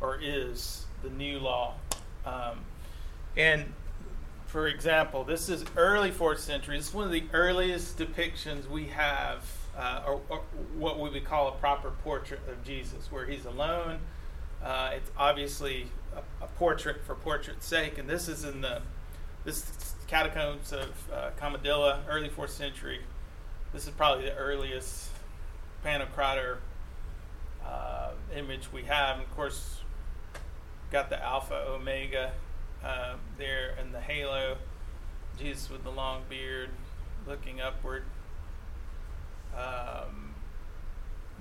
or 0.00 0.18
is 0.20 0.86
the 1.02 1.10
new 1.10 1.38
law. 1.38 1.74
Um, 2.24 2.60
and 3.36 3.72
for 4.54 4.68
example, 4.68 5.24
this 5.24 5.48
is 5.48 5.64
early 5.76 6.12
fourth 6.12 6.38
century. 6.38 6.76
This 6.76 6.90
is 6.90 6.94
one 6.94 7.06
of 7.06 7.10
the 7.10 7.24
earliest 7.32 7.98
depictions 7.98 8.68
we 8.70 8.86
have, 8.86 9.44
uh, 9.76 10.04
or, 10.06 10.20
or, 10.28 10.42
what 10.78 11.00
we 11.00 11.10
would 11.10 11.24
call 11.24 11.48
a 11.48 11.52
proper 11.56 11.90
portrait 12.04 12.38
of 12.48 12.62
Jesus, 12.62 13.10
where 13.10 13.26
he's 13.26 13.46
alone. 13.46 13.98
Uh, 14.62 14.90
it's 14.94 15.10
obviously 15.18 15.88
a, 16.14 16.44
a, 16.44 16.46
portrait 16.46 17.04
for 17.04 17.16
portrait's 17.16 17.66
sake, 17.66 17.98
and 17.98 18.08
this 18.08 18.28
is 18.28 18.44
in 18.44 18.60
the 18.60 18.80
this 19.44 19.96
catacombs 20.06 20.72
of 20.72 20.92
uh, 21.12 21.98
early 22.08 22.28
fourth 22.28 22.52
century. 22.52 23.00
This 23.72 23.88
is 23.88 23.90
probably 23.90 24.26
the 24.26 24.36
earliest 24.36 25.08
Pantocrator 25.84 26.58
uh, 27.66 28.10
image 28.36 28.72
we 28.72 28.84
have. 28.84 29.16
And 29.16 29.24
of 29.24 29.34
course, 29.34 29.80
got 30.92 31.10
the 31.10 31.20
Alpha 31.20 31.64
Omega 31.70 32.30
uh, 32.84 33.14
there 33.38 33.74
in 33.80 33.92
the 33.92 34.00
halo. 34.00 34.56
Jesus 35.38 35.68
with 35.70 35.82
the 35.82 35.90
long 35.90 36.22
beard, 36.28 36.70
looking 37.26 37.60
upward. 37.60 38.04
Um, 39.56 40.34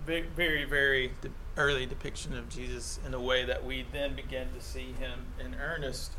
very, 0.05 0.65
very, 0.65 1.11
de- 1.21 1.29
early 1.57 1.85
depiction 1.85 2.35
of 2.37 2.49
Jesus 2.49 2.99
in 3.05 3.13
a 3.13 3.19
way 3.19 3.45
that 3.45 3.63
we 3.63 3.85
then 3.91 4.15
begin 4.15 4.47
to 4.53 4.61
see 4.61 4.93
him 4.93 5.27
in 5.43 5.55
earnest. 5.55 6.13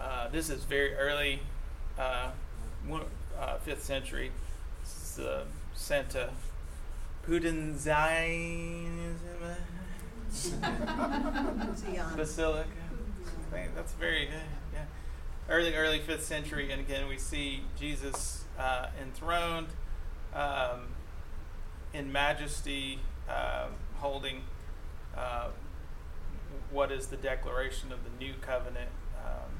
Uh, 0.00 0.28
this 0.28 0.50
is 0.50 0.64
very 0.64 0.94
early, 0.94 1.40
uh, 1.98 2.30
one, 2.86 3.02
uh, 3.38 3.58
fifth 3.58 3.82
century. 3.84 4.32
This 4.82 5.18
is 5.18 5.24
uh, 5.24 5.44
Santa 5.74 6.30
Pudenziana 7.26 9.14
Basilica. 12.16 12.83
That's 13.74 13.92
very. 13.92 14.28
Yeah. 14.72 14.80
Early, 15.48 15.74
early 15.74 15.98
fifth 15.98 16.24
century, 16.24 16.72
and 16.72 16.80
again 16.80 17.06
we 17.06 17.18
see 17.18 17.64
Jesus 17.78 18.44
uh, 18.58 18.86
enthroned 19.00 19.68
um, 20.34 20.88
in 21.92 22.10
majesty, 22.10 22.98
uh, 23.28 23.66
holding 23.96 24.42
uh, 25.16 25.48
what 26.70 26.90
is 26.90 27.08
the 27.08 27.16
declaration 27.16 27.92
of 27.92 27.98
the 28.04 28.24
new 28.24 28.32
covenant, 28.40 28.88
um, 29.24 29.52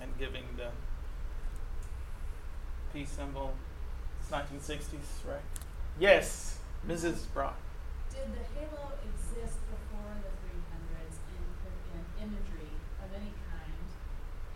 and 0.00 0.16
giving 0.18 0.44
the 0.56 0.68
peace 2.92 3.10
symbol. 3.10 3.54
It's 4.20 4.30
1960s, 4.30 5.28
right? 5.28 5.40
Yes. 5.98 6.58
Mrs. 6.86 7.26
Brock. 7.32 7.56
Did 8.10 8.34
the 8.34 8.44
halo 8.58 8.92
exist 9.06 9.58
before 9.70 10.14
the 10.18 10.34
300s 10.42 11.16
in, 11.30 12.26
in 12.26 12.28
imagery 12.28 12.61
of 13.12 13.20
any 13.20 13.32
kind? 13.50 13.84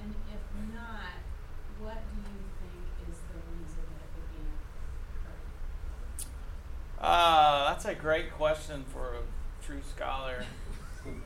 And 0.02 0.14
if 0.32 0.40
not, 0.74 1.20
what 1.80 1.98
do 2.12 2.16
you 2.16 2.40
think 2.60 2.84
is 3.08 3.18
the 3.28 3.38
reason 3.52 3.84
that 3.92 4.08
it 4.16 4.24
began 4.32 4.48
occurring? 5.20 5.52
Uh, 7.00 7.70
that's 7.70 7.84
a 7.84 7.94
great 7.94 8.32
question 8.32 8.84
for 8.92 9.14
a 9.14 9.22
true 9.64 9.82
scholar. 9.88 10.44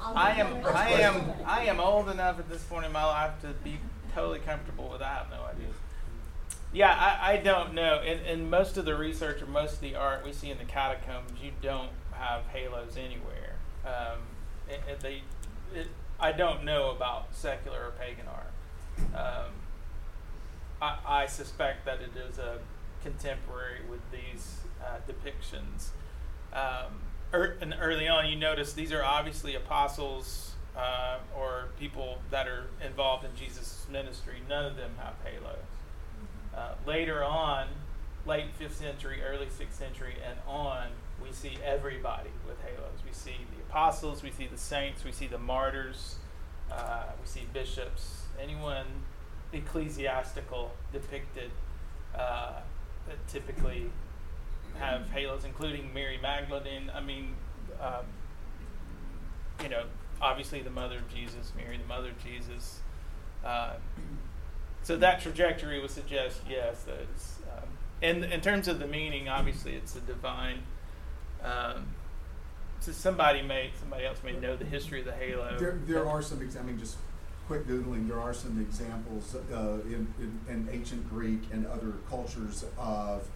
I 0.00 0.32
am 0.40 0.64
I 0.64 0.90
am 1.02 1.32
I 1.44 1.64
am 1.66 1.80
old 1.80 2.08
enough 2.08 2.38
at 2.38 2.48
this 2.48 2.62
point 2.64 2.86
in 2.86 2.92
my 2.92 3.04
life 3.04 3.40
to 3.42 3.48
be 3.62 3.78
totally 4.14 4.38
comfortable 4.40 4.88
with. 4.88 5.02
I 5.02 5.14
have 5.14 5.30
no 5.30 5.42
idea. 5.44 5.68
Yeah, 6.72 6.92
I, 6.92 7.32
I 7.32 7.36
don't 7.38 7.74
know. 7.74 8.00
In, 8.02 8.18
in 8.20 8.50
most 8.50 8.76
of 8.76 8.84
the 8.84 8.94
research 8.96 9.40
or 9.40 9.46
most 9.46 9.74
of 9.74 9.80
the 9.80 9.94
art 9.94 10.24
we 10.24 10.32
see 10.32 10.50
in 10.50 10.58
the 10.58 10.64
catacombs, 10.64 11.32
you 11.42 11.52
don't 11.62 11.90
have 12.18 12.46
halos 12.46 12.96
anywhere. 12.96 13.54
Um, 13.86 14.18
it, 14.68 14.80
it, 14.88 15.00
they, 15.00 15.22
it, 15.74 15.88
I 16.20 16.32
don't 16.32 16.64
know 16.64 16.90
about 16.90 17.34
secular 17.34 17.86
or 17.86 17.90
pagan 17.92 18.26
art. 18.26 18.52
Um, 19.14 19.52
I, 20.82 20.98
I 21.06 21.26
suspect 21.26 21.84
that 21.86 22.00
it 22.00 22.16
is 22.16 22.38
a 22.38 22.58
contemporary 23.02 23.80
with 23.88 24.00
these 24.10 24.58
uh, 24.82 24.98
depictions. 25.08 25.88
Um, 26.52 27.00
er, 27.32 27.56
and 27.60 27.74
early 27.80 28.08
on, 28.08 28.28
you 28.28 28.36
notice 28.36 28.72
these 28.72 28.92
are 28.92 29.04
obviously 29.04 29.54
apostles 29.54 30.52
uh, 30.76 31.18
or 31.36 31.68
people 31.78 32.18
that 32.30 32.46
are 32.46 32.66
involved 32.84 33.24
in 33.24 33.30
Jesus' 33.36 33.86
ministry. 33.90 34.36
None 34.48 34.64
of 34.64 34.76
them 34.76 34.92
have 34.98 35.14
halos. 35.24 35.58
Uh, 36.56 36.74
later 36.86 37.22
on, 37.22 37.68
late 38.26 38.46
5th 38.60 38.72
century, 38.72 39.20
early 39.22 39.46
6th 39.46 39.72
century, 39.72 40.16
and 40.26 40.38
on, 40.46 40.88
we 41.22 41.32
see 41.32 41.58
everybody 41.64 42.30
with 42.46 42.60
halos. 42.62 42.98
We 43.06 43.12
see 43.12 43.36
the 43.56 43.62
apostles, 43.68 44.22
we 44.22 44.30
see 44.30 44.46
the 44.46 44.58
saints, 44.58 45.04
we 45.04 45.12
see 45.12 45.26
the 45.26 45.38
martyrs, 45.38 46.16
uh, 46.70 47.04
we 47.20 47.26
see 47.26 47.46
bishops, 47.52 48.22
anyone 48.40 48.86
ecclesiastical 49.52 50.72
depicted 50.92 51.50
uh, 52.14 52.60
that 53.06 53.28
typically 53.28 53.90
have 54.78 55.08
halos, 55.10 55.44
including 55.44 55.92
Mary 55.92 56.18
Magdalene. 56.20 56.90
I 56.94 57.00
mean, 57.00 57.34
um, 57.80 58.04
you 59.62 59.68
know, 59.68 59.84
obviously 60.20 60.62
the 60.62 60.70
mother 60.70 60.98
of 60.98 61.08
Jesus, 61.12 61.52
Mary, 61.56 61.76
the 61.76 61.88
mother 61.88 62.10
of 62.10 62.22
Jesus. 62.22 62.80
Uh, 63.44 63.74
so 64.82 64.96
that 64.96 65.20
trajectory 65.20 65.80
would 65.80 65.90
suggest 65.90 66.40
yes, 66.48 66.84
um, 67.52 67.68
and 68.02 68.24
in 68.24 68.40
terms 68.40 68.68
of 68.68 68.78
the 68.78 68.86
meaning, 68.86 69.28
obviously 69.28 69.74
it's 69.74 69.96
a 69.96 70.00
divine. 70.00 70.62
Um, 71.44 71.86
so 72.80 72.92
somebody 72.92 73.42
may, 73.42 73.70
somebody 73.78 74.06
else 74.06 74.18
may 74.24 74.32
know 74.32 74.56
the 74.56 74.64
history 74.64 75.00
of 75.00 75.06
the 75.06 75.12
halo. 75.12 75.56
There, 75.58 75.78
there 75.86 76.08
are 76.08 76.22
some. 76.22 76.38
I 76.38 76.62
mean, 76.62 76.78
just 76.78 76.96
quick 77.46 77.66
googling. 77.66 78.08
There 78.08 78.20
are 78.20 78.34
some 78.34 78.60
examples 78.60 79.34
uh, 79.34 79.78
in, 79.86 80.12
in, 80.20 80.40
in 80.48 80.68
ancient 80.70 81.08
Greek 81.08 81.40
and 81.50 81.66
other 81.66 81.94
cultures 82.08 82.64
of 82.78 83.26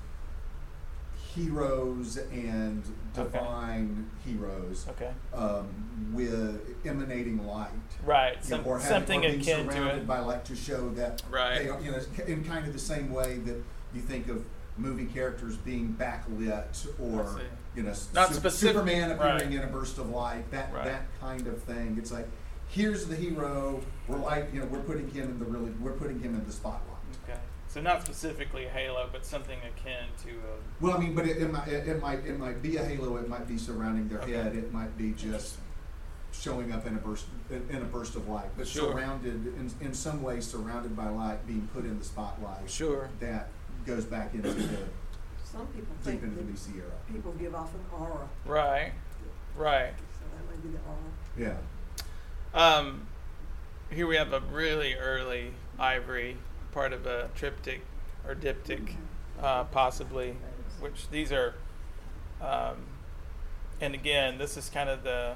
heroes 1.34 2.18
and 2.30 2.82
divine 3.14 4.10
okay. 4.22 4.30
heroes 4.30 4.86
okay. 4.90 5.10
um, 5.34 5.66
with 6.12 6.60
emanating 6.84 7.46
light. 7.46 7.70
Right. 8.04 8.42
Some, 8.44 8.62
know, 8.62 8.68
or 8.68 8.78
having, 8.78 8.94
something 8.94 9.24
or 9.24 9.28
being 9.30 9.40
akin 9.40 9.70
surrounded 9.70 9.92
to 9.92 9.96
it. 9.98 10.06
by 10.06 10.18
light 10.20 10.44
to 10.46 10.56
show 10.56 10.90
that 10.90 11.22
right. 11.30 11.58
they 11.58 11.68
are, 11.68 11.80
you 11.80 11.90
know, 11.90 12.00
in 12.26 12.44
kind 12.44 12.66
of 12.66 12.72
the 12.72 12.78
same 12.78 13.10
way 13.12 13.38
that 13.38 13.56
you 13.94 14.00
think 14.00 14.28
of 14.28 14.44
movie 14.76 15.06
characters 15.06 15.56
being 15.56 15.94
backlit 15.98 16.86
or 17.00 17.40
you 17.76 17.82
know 17.82 17.94
Not 18.14 18.28
su- 18.28 18.34
specific, 18.34 18.74
Superman 18.74 19.10
appearing 19.12 19.34
right. 19.34 19.52
in 19.52 19.60
a 19.62 19.66
burst 19.66 19.98
of 19.98 20.10
light. 20.10 20.50
That 20.50 20.72
right. 20.72 20.84
that 20.84 21.02
kind 21.20 21.46
of 21.46 21.62
thing. 21.62 21.96
It's 21.98 22.12
like 22.12 22.28
here's 22.68 23.06
the 23.06 23.16
hero. 23.16 23.80
We're 24.08 24.18
like 24.18 24.48
you 24.52 24.60
know 24.60 24.66
we're 24.66 24.80
putting 24.82 25.08
him 25.10 25.30
in 25.30 25.38
the 25.38 25.44
really 25.44 25.70
we're 25.72 25.92
putting 25.92 26.20
him 26.20 26.34
in 26.34 26.44
the 26.46 26.52
spotlight. 26.52 26.98
Okay. 27.24 27.38
So 27.68 27.80
not 27.80 28.02
specifically 28.02 28.64
halo, 28.64 29.08
but 29.10 29.24
something 29.24 29.58
akin 29.58 30.04
to 30.24 30.30
a. 30.30 30.82
Well, 30.84 30.94
I 30.96 30.98
mean, 31.00 31.14
but 31.14 31.26
it, 31.26 31.38
it 31.38 31.50
might, 31.50 31.68
it, 31.68 31.88
it 31.88 32.00
might, 32.02 32.18
it 32.26 32.38
might 32.38 32.60
be 32.60 32.76
a 32.76 32.84
halo, 32.84 33.16
it 33.16 33.28
might 33.28 33.48
be 33.48 33.56
surrounding 33.56 34.08
their 34.08 34.20
Okay. 34.20 34.32
head, 34.32 34.54
it 34.54 34.72
might 34.74 34.96
be 34.98 35.12
just 35.12 35.56
showing 36.32 36.70
up 36.72 36.86
in 36.86 36.94
a 36.94 36.98
burst, 36.98 37.24
in, 37.50 37.66
in 37.70 37.76
a 37.82 37.84
burst 37.86 38.14
of 38.14 38.28
light, 38.28 38.50
but 38.58 38.66
Sure. 38.66 38.92
surrounded, 38.92 39.46
in, 39.46 39.70
in 39.80 39.94
some 39.94 40.22
way 40.22 40.40
surrounded 40.40 40.94
by 40.94 41.08
light, 41.08 41.46
being 41.46 41.66
put 41.74 41.84
in 41.84 41.98
the 41.98 42.04
spotlight. 42.04 42.68
Sure. 42.70 43.08
That 43.20 43.48
goes 43.86 44.04
back 44.04 44.34
into 44.34 44.50
the, 44.52 44.62
Some 45.44 45.66
people 45.68 45.94
deep 45.94 46.02
think 46.04 46.22
into 46.22 46.36
the 46.42 46.52
that 46.52 46.58
Sierra. 46.58 46.90
people 47.12 47.32
give 47.32 47.54
off 47.54 47.70
an 47.74 47.80
aura, 47.98 48.28
Right. 48.46 48.92
Right. 49.56 49.92
so 50.18 50.24
that 50.36 50.46
might 50.50 50.62
be 50.62 50.68
the 50.70 50.78
aura. 50.88 51.56
Yeah. 52.54 52.78
Um, 52.78 53.06
here 53.90 54.06
we 54.06 54.16
have 54.16 54.32
a 54.32 54.40
really 54.40 54.94
early 54.94 55.52
ivory, 55.78 56.36
part 56.72 56.92
of 56.92 57.06
a 57.06 57.28
triptych 57.34 57.80
or 58.26 58.34
diptych, 58.34 58.94
uh, 59.42 59.64
possibly, 59.64 60.36
which 60.80 61.08
these 61.10 61.32
are. 61.32 61.54
Um, 62.40 62.76
and 63.80 63.94
again, 63.94 64.38
this 64.38 64.56
is 64.56 64.68
kind 64.68 64.88
of 64.88 65.02
the 65.02 65.34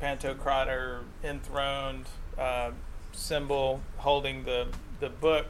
Pantocrator 0.00 1.02
enthroned 1.24 2.06
uh, 2.38 2.70
symbol 3.12 3.80
holding 3.98 4.44
the 4.44 4.68
the 5.00 5.08
book 5.08 5.46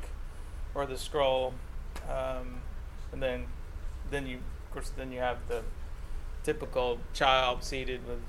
or 0.74 0.86
the 0.86 0.96
scroll, 0.98 1.52
um, 2.08 2.60
and 3.12 3.22
then 3.22 3.46
then 4.10 4.26
you 4.26 4.36
of 4.36 4.70
course 4.72 4.90
then 4.96 5.12
you 5.12 5.20
have 5.20 5.38
the 5.48 5.62
typical 6.44 6.98
child 7.12 7.62
seated 7.62 8.06
with 8.06 8.20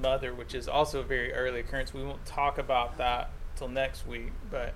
mother, 0.00 0.34
which 0.34 0.54
is 0.54 0.68
also 0.68 1.00
a 1.00 1.02
very 1.02 1.32
early 1.32 1.60
occurrence. 1.60 1.94
We 1.94 2.02
won't 2.02 2.24
talk 2.26 2.58
about 2.58 2.98
that 2.98 3.30
till 3.56 3.68
next 3.68 4.06
week, 4.06 4.32
but 4.50 4.74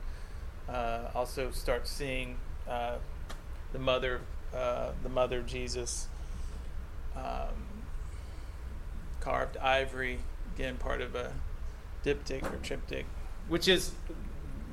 uh, 0.69 1.09
also 1.15 1.51
start 1.51 1.89
seeing 1.89 2.37
uh, 2.69 2.97
the 3.73 3.79
mother, 3.79 4.21
uh, 4.55 4.91
the 5.03 5.09
mother 5.09 5.39
of 5.39 5.47
Jesus, 5.47 6.09
um, 7.17 7.83
carved 9.21 9.57
ivory, 9.57 10.21
again 10.55 10.77
part 10.77 11.01
of 11.01 11.15
a 11.15 11.33
diptych 12.05 12.45
or 12.53 12.57
triptych, 12.63 13.07
which 13.49 13.67
is, 13.69 13.93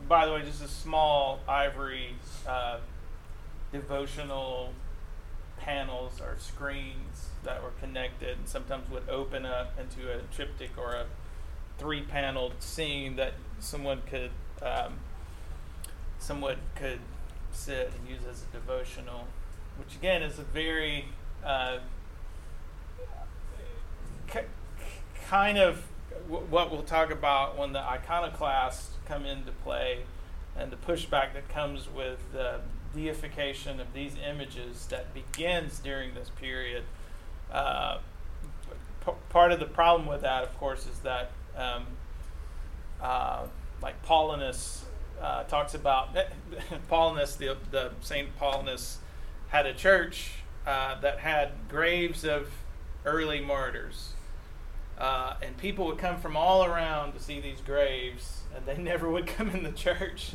by 0.08 0.26
the 0.26 0.34
way, 0.34 0.42
just 0.44 0.64
a 0.64 0.68
small 0.68 1.40
ivory 1.48 2.16
uh, 2.48 2.78
devotional 3.76 4.72
panels 5.58 6.22
or 6.22 6.36
screens 6.40 7.30
that 7.44 7.62
were 7.62 7.74
connected 7.82 8.38
and 8.38 8.48
sometimes 8.48 8.90
would 8.90 9.08
open 9.10 9.46
up 9.46 9.74
into 9.80 10.10
a 10.12 10.22
triptych 10.34 10.72
or 10.78 10.94
a 10.94 11.06
three 11.78 12.02
paneled 12.02 12.54
scene 12.60 13.18
that 13.18 13.34
someone 13.60 14.02
could 14.10 14.32
um, 14.62 14.94
someone 16.20 16.56
could 16.76 17.00
sit 17.52 17.92
and 17.98 18.08
use 18.10 18.22
as 18.30 18.44
a 18.44 18.58
devotional 18.58 19.28
which 19.78 19.96
again 19.96 20.24
is 20.24 20.40
a 20.40 20.44
very 20.44 21.06
uh, 21.44 21.78
ki- 24.32 24.40
kind 25.28 25.58
of 25.58 25.84
w- 26.30 26.46
what 26.50 26.72
we'll 26.72 26.82
talk 26.84 27.12
about 27.12 27.58
when 27.58 27.74
the 27.74 27.80
iconoclasts 27.80 28.92
come 29.06 29.26
into 29.26 29.52
play 29.52 30.00
and 30.58 30.72
the 30.72 30.78
pushback 30.78 31.34
that 31.34 31.50
comes 31.50 31.90
with 31.94 32.20
the 32.32 32.62
deification 32.96 33.80
of 33.80 33.94
these 33.94 34.16
images 34.28 34.88
that 34.88 35.14
begins 35.14 35.80
during 35.80 36.14
this 36.14 36.30
period. 36.30 36.84
Uh, 37.52 38.00
p- 39.06 39.12
part 39.30 39.52
of 39.52 39.60
the 39.60 39.66
problem 39.66 40.08
with 40.08 40.22
that, 40.22 40.44
of 40.44 40.58
course, 40.58 40.88
is 40.88 41.00
that, 41.00 41.32
um, 41.56 41.86
uh, 43.02 43.46
like 43.82 44.04
Paulinus 44.06 44.84
uh, 45.22 45.44
talks 45.44 45.74
about, 45.74 46.16
Paulinus, 46.90 47.38
the, 47.38 47.58
the 47.72 47.92
Saint 48.02 48.38
Paulinus, 48.40 48.98
had 49.50 49.66
a 49.66 49.74
church 49.74 50.32
uh, 50.66 51.00
that 51.02 51.20
had 51.20 51.52
graves 51.70 52.26
of 52.26 52.50
early 53.06 53.40
martyrs. 53.40 54.14
Uh, 54.98 55.36
and 55.42 55.58
people 55.58 55.86
would 55.86 55.98
come 55.98 56.20
from 56.20 56.38
all 56.38 56.64
around 56.64 57.14
to 57.14 57.20
see 57.20 57.40
these 57.40 57.60
graves, 57.62 58.42
and 58.56 58.66
they 58.66 58.78
never 58.82 59.10
would 59.10 59.28
come 59.28 59.50
in 59.50 59.64
the 59.64 59.72
church. 59.72 60.32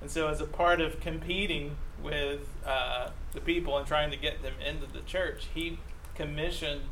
And 0.00 0.10
so, 0.10 0.28
as 0.28 0.40
a 0.40 0.46
part 0.46 0.80
of 0.80 0.98
competing 1.00 1.76
with 2.02 2.48
uh, 2.66 3.10
the 3.32 3.40
people 3.40 3.76
and 3.76 3.86
trying 3.86 4.10
to 4.10 4.16
get 4.16 4.42
them 4.42 4.54
into 4.64 4.86
the 4.86 5.00
church, 5.00 5.48
he 5.54 5.78
commissioned 6.14 6.82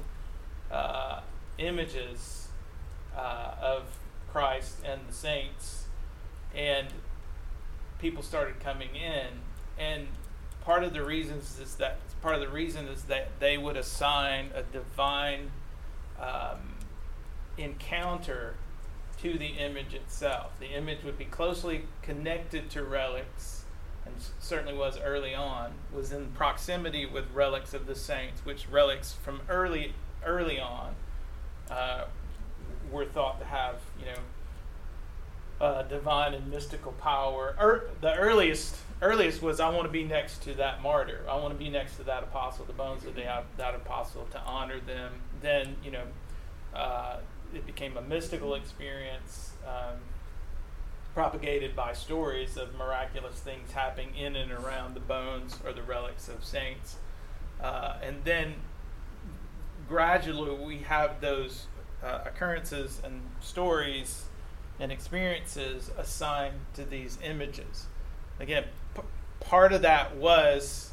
uh, 0.71 1.21
images 1.59 2.49
uh, 3.17 3.55
of 3.61 3.99
Christ 4.31 4.77
and 4.85 5.01
the 5.09 5.13
saints, 5.13 5.87
and 6.55 6.89
people 7.99 8.23
started 8.23 8.61
coming 8.61 8.95
in. 8.95 9.27
And 9.79 10.09
part 10.63 10.85
of 10.85 10.93
the 10.93 11.05
reasons 11.05 11.59
is 11.59 11.77
that 11.77 11.99
part 12.21 12.35
of 12.35 12.41
the 12.41 12.49
reason 12.49 12.87
is 12.89 13.05
that 13.05 13.31
they 13.41 13.57
would 13.59 13.77
assign 13.77 14.51
a 14.55 14.63
divine 14.63 15.51
um, 16.21 16.75
encounter 17.57 18.55
to 19.23 19.37
the 19.39 19.47
image 19.47 19.95
itself. 19.95 20.53
The 20.61 20.69
image 20.69 21.03
would 21.05 21.19
be 21.19 21.25
closely 21.25 21.87
connected 22.03 22.71
to 22.71 22.85
relics, 22.85 23.58
and 24.09 24.25
certainly 24.39 24.75
was 24.75 24.99
early 24.99 25.35
on, 25.35 25.73
was 25.93 26.13
in 26.13 26.27
proximity 26.33 27.07
with 27.07 27.31
relics 27.33 27.75
of 27.75 27.87
the 27.87 27.95
saints, 27.95 28.45
which 28.45 28.69
relics 28.69 29.13
from 29.13 29.41
early 29.49 29.95
early 30.25 30.59
on 30.59 30.95
uh, 31.71 32.05
were 32.91 33.05
thought 33.05 33.39
to 33.39 33.47
have, 33.47 33.77
you 33.99 34.07
know, 34.07 34.19
uh, 35.61 35.83
divine 35.83 36.35
and 36.35 36.51
mystical 36.51 36.93
power. 36.93 37.57
Er, 37.61 37.91
the 38.01 38.15
earliest 38.15 38.77
earliest 39.01 39.43
was 39.43 39.61
I 39.61 39.69
want 39.71 39.85
to 39.85 39.93
be 39.93 40.05
next 40.05 40.43
to 40.43 40.55
that 40.55 40.83
martyr. 40.83 41.25
I 41.29 41.37
want 41.37 41.53
to 41.53 41.59
be 41.59 41.69
next 41.69 41.97
to 41.97 42.05
that 42.05 42.23
apostle, 42.23 42.65
the 42.65 42.73
bones 42.73 43.05
of 43.05 43.15
the, 43.15 43.23
that 43.57 43.75
apostle, 43.75 44.27
to 44.33 44.41
honor 44.41 44.81
them. 44.81 45.13
Then 45.41 45.77
you 45.85 45.91
know, 45.91 46.05
uh, 46.75 47.19
it 47.55 47.67
became 47.67 47.97
a 47.97 48.03
mystical 48.03 48.55
experience, 48.55 49.53
um, 49.67 49.99
propagated 51.19 51.75
by 51.75 51.93
stories 51.93 52.57
of 52.57 52.73
miraculous 52.77 53.41
things 53.41 53.73
happening 53.73 54.15
in 54.15 54.37
and 54.37 54.53
around 54.53 54.95
the 54.95 55.01
bones 55.01 55.59
or 55.67 55.73
the 55.73 55.83
relics 55.83 56.29
of 56.29 56.45
saints, 56.45 56.99
uh, 57.61 57.97
and 58.01 58.23
then 58.23 58.55
gradually 59.89 60.65
we 60.65 60.79
have 60.79 61.21
those 61.21 61.67
uh, 62.05 62.21
occurrences 62.25 63.01
and 63.03 63.21
stories 63.41 64.27
and 64.79 64.93
experiences 64.93 65.91
assigned 65.99 66.55
to 66.73 66.85
these 66.85 67.19
images. 67.25 67.87
Again, 68.39 68.67
p- 68.95 69.03
part 69.41 69.73
of 69.73 69.83
that 69.83 70.15
was 70.15 70.93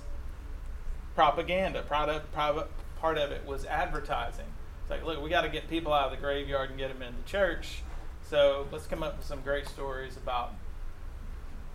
propaganda. 1.13 1.83
Part 1.83 2.09
of, 2.09 2.31
part 2.31 3.19
of 3.19 3.31
it 3.31 3.45
was 3.45 3.63
advertising. 3.65 4.47
It's 4.81 4.89
like, 4.89 5.05
look, 5.05 5.21
we 5.21 5.29
got 5.29 5.41
to 5.41 5.49
get 5.49 5.69
people 5.69 5.93
out 5.93 6.05
of 6.05 6.11
the 6.13 6.17
graveyard 6.17 6.71
and 6.71 6.79
get 6.79 6.91
them 6.91 7.03
into 7.03 7.21
church. 7.31 7.83
So 8.29 8.67
let's 8.71 8.87
come 8.87 9.03
up 9.03 9.17
with 9.17 9.25
some 9.25 9.41
great 9.41 9.67
stories 9.67 10.17
about 10.17 10.53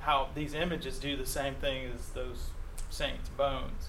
how 0.01 0.29
these 0.35 0.55
images 0.55 0.99
do 0.99 1.17
the 1.17 1.27
same 1.27 1.55
thing 1.55 1.91
as 1.95 2.09
those 2.11 2.49
saints' 2.89 3.29
bones. 3.29 3.89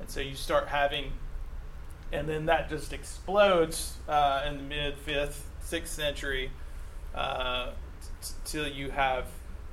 And 0.00 0.10
so 0.10 0.20
you 0.20 0.34
start 0.34 0.68
having, 0.68 1.12
and 2.12 2.28
then 2.28 2.46
that 2.46 2.68
just 2.68 2.92
explodes 2.92 3.98
uh, 4.08 4.44
in 4.48 4.56
the 4.56 4.62
mid 4.62 4.98
fifth, 4.98 5.48
sixth 5.60 5.94
century 5.94 6.50
uh, 7.14 7.70
t- 8.20 8.34
till 8.44 8.66
you 8.66 8.90
have 8.90 9.26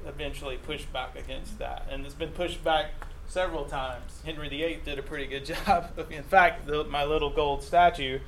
eventually 0.05 0.57
pushed 0.57 0.91
back 0.93 1.17
against 1.17 1.57
that. 1.57 1.87
And 1.89 2.05
it's 2.05 2.13
been 2.13 2.31
pushed 2.31 2.63
back 2.63 2.91
several 3.27 3.65
times. 3.65 4.21
Henry 4.23 4.49
VIII 4.49 4.81
did 4.85 4.99
a 4.99 5.03
pretty 5.03 5.25
good 5.25 5.45
job. 5.65 5.91
In 6.11 6.23
fact, 6.23 6.67
the, 6.67 6.83
my 6.83 7.05
little 7.05 7.31
gold 7.31 7.63
statue 7.63 8.19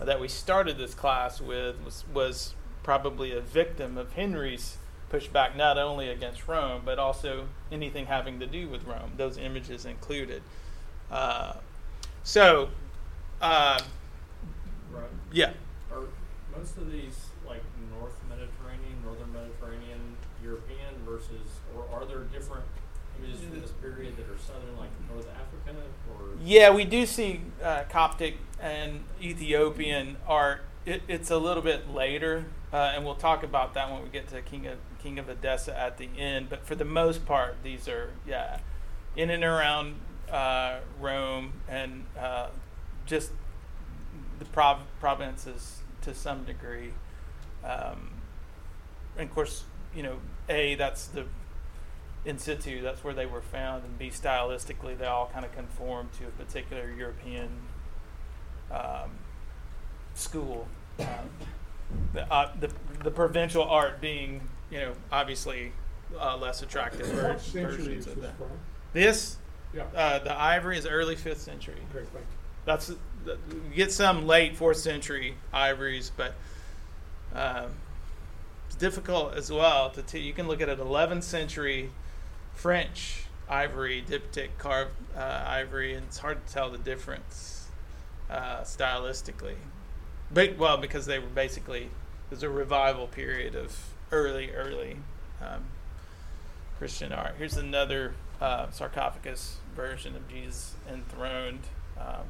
that 0.00 0.20
we 0.20 0.26
started 0.26 0.76
this 0.76 0.92
class 0.92 1.40
with 1.40 1.76
was, 1.84 2.04
was 2.12 2.54
probably 2.84 3.32
a 3.32 3.40
victim 3.40 3.98
of 3.98 4.12
Henry's 4.12 4.76
pushback, 5.10 5.56
not 5.56 5.76
only 5.78 6.08
against 6.08 6.46
Rome, 6.46 6.82
but 6.84 6.98
also 6.98 7.46
anything 7.72 8.06
having 8.06 8.38
to 8.40 8.46
do 8.46 8.68
with 8.68 8.84
Rome, 8.84 9.12
those 9.16 9.36
images 9.38 9.84
included. 9.84 10.42
Uh, 11.10 11.54
so, 12.22 12.68
uh, 13.40 13.80
Right. 14.90 15.04
yeah. 15.32 15.52
Are 15.92 16.04
most 16.56 16.76
of 16.76 16.90
these 16.92 17.26
like 17.46 17.62
North 17.98 18.14
Mediterranean, 18.28 19.02
Northern 19.04 19.32
Mediterranean, 19.32 20.16
European 20.42 20.94
versus, 21.04 21.60
or 21.74 21.84
are 21.92 22.04
there 22.06 22.20
different 22.32 22.64
images 23.18 23.40
from 23.40 23.60
this 23.60 23.70
period 23.72 24.16
that 24.16 24.28
are 24.28 24.38
southern, 24.38 24.76
like 24.78 24.90
North 25.12 25.26
Africa, 25.28 25.80
or? 26.12 26.28
Yeah, 26.42 26.70
we 26.70 26.84
do 26.84 27.06
see 27.06 27.40
uh, 27.62 27.84
Coptic 27.88 28.36
and 28.60 29.04
Ethiopian 29.20 30.16
art. 30.26 30.62
It, 30.86 31.02
it's 31.08 31.30
a 31.30 31.38
little 31.38 31.62
bit 31.62 31.90
later, 31.92 32.44
uh, 32.74 32.92
and 32.92 33.04
we'll 33.04 33.14
talk 33.14 33.44
about 33.44 33.72
that 33.74 33.88
when 33.88 34.02
we 34.02 34.08
get 34.08 34.26
to 34.26 34.42
King 34.42 34.66
of 34.66 34.78
King 35.00 35.20
of 35.20 35.28
Edessa 35.28 35.78
at 35.78 35.96
the 35.96 36.08
end. 36.18 36.48
But 36.50 36.66
for 36.66 36.74
the 36.74 36.84
most 36.84 37.24
part, 37.24 37.58
these 37.62 37.86
are 37.86 38.10
yeah, 38.26 38.58
in 39.14 39.30
and 39.30 39.44
around 39.44 39.94
uh, 40.28 40.80
Rome 40.98 41.52
and 41.68 42.04
uh, 42.18 42.48
just 43.06 43.30
the 44.40 44.44
prov- 44.46 44.88
provinces 44.98 45.82
to 46.02 46.14
some 46.14 46.42
degree. 46.42 46.90
Um, 47.62 48.10
and 49.16 49.28
of 49.28 49.34
course, 49.34 49.62
you 49.94 50.02
know, 50.02 50.16
a 50.48 50.74
that's 50.74 51.06
the 51.06 51.26
in 52.24 52.38
situ. 52.38 52.82
That's 52.82 53.04
where 53.04 53.14
they 53.14 53.26
were 53.26 53.42
found, 53.42 53.84
and 53.84 53.96
B 53.96 54.08
stylistically, 54.08 54.98
they 54.98 55.06
all 55.06 55.30
kind 55.32 55.44
of 55.44 55.54
conform 55.54 56.08
to 56.18 56.26
a 56.26 56.30
particular 56.30 56.90
European 56.90 57.50
um, 58.72 59.12
school. 60.14 60.66
Um, 60.96 61.28
the, 62.12 62.30
uh, 62.32 62.50
the 62.60 62.70
the 63.02 63.10
provincial 63.10 63.62
art 63.64 64.00
being, 64.00 64.40
you 64.70 64.78
know, 64.78 64.92
obviously 65.12 65.72
uh, 66.18 66.36
less 66.36 66.62
attractive 66.62 67.06
ver- 67.06 67.28
What 67.30 67.40
century 67.40 67.62
versions 67.76 67.88
is 67.88 68.06
of 68.06 68.14
this 68.16 68.24
that. 68.24 68.36
from? 68.38 68.48
This, 68.92 69.36
Yeah. 69.74 69.82
uh, 69.94 70.18
the 70.20 70.34
ivory 70.38 70.78
is 70.78 70.86
early 70.86 71.16
fifth 71.16 71.40
century. 71.40 71.76
Okay, 71.90 72.04
thank 72.12 72.14
you. 72.14 72.20
That's 72.64 72.88
you 72.88 73.74
get 73.74 73.92
some 73.92 74.26
late 74.26 74.56
fourth 74.56 74.76
century 74.78 75.34
ivories, 75.52 76.10
but 76.16 76.34
um, 77.34 77.70
it's 78.66 78.76
difficult 78.76 79.34
as 79.34 79.50
well 79.50 79.90
to 79.90 80.02
t- 80.02 80.20
you 80.20 80.32
can 80.32 80.46
look 80.48 80.60
at 80.60 80.68
an 80.68 80.78
11th 80.78 81.24
century 81.24 81.90
French 82.54 83.24
ivory 83.48 84.02
diptych 84.08 84.50
carved 84.58 84.92
uh, 85.16 85.42
ivory, 85.46 85.94
and 85.94 86.06
it's 86.06 86.18
hard 86.18 86.46
to 86.46 86.52
tell 86.52 86.70
the 86.70 86.78
difference 86.78 87.66
uh, 88.30 88.60
stylistically. 88.60 89.56
But 90.34 90.58
well, 90.58 90.76
because 90.76 91.06
they 91.06 91.18
were 91.18 91.26
basically 91.26 91.88
there's 92.28 92.42
a 92.42 92.50
revival 92.50 93.06
period 93.06 93.54
of 93.54 93.94
early 94.10 94.50
early 94.50 94.96
um, 95.40 95.64
Christian 96.78 97.12
art. 97.12 97.36
Here's 97.38 97.56
another 97.56 98.14
uh, 98.40 98.70
sarcophagus 98.70 99.58
version 99.74 100.16
of 100.16 100.28
Jesus 100.28 100.74
enthroned. 100.90 101.60
Um, 101.98 102.26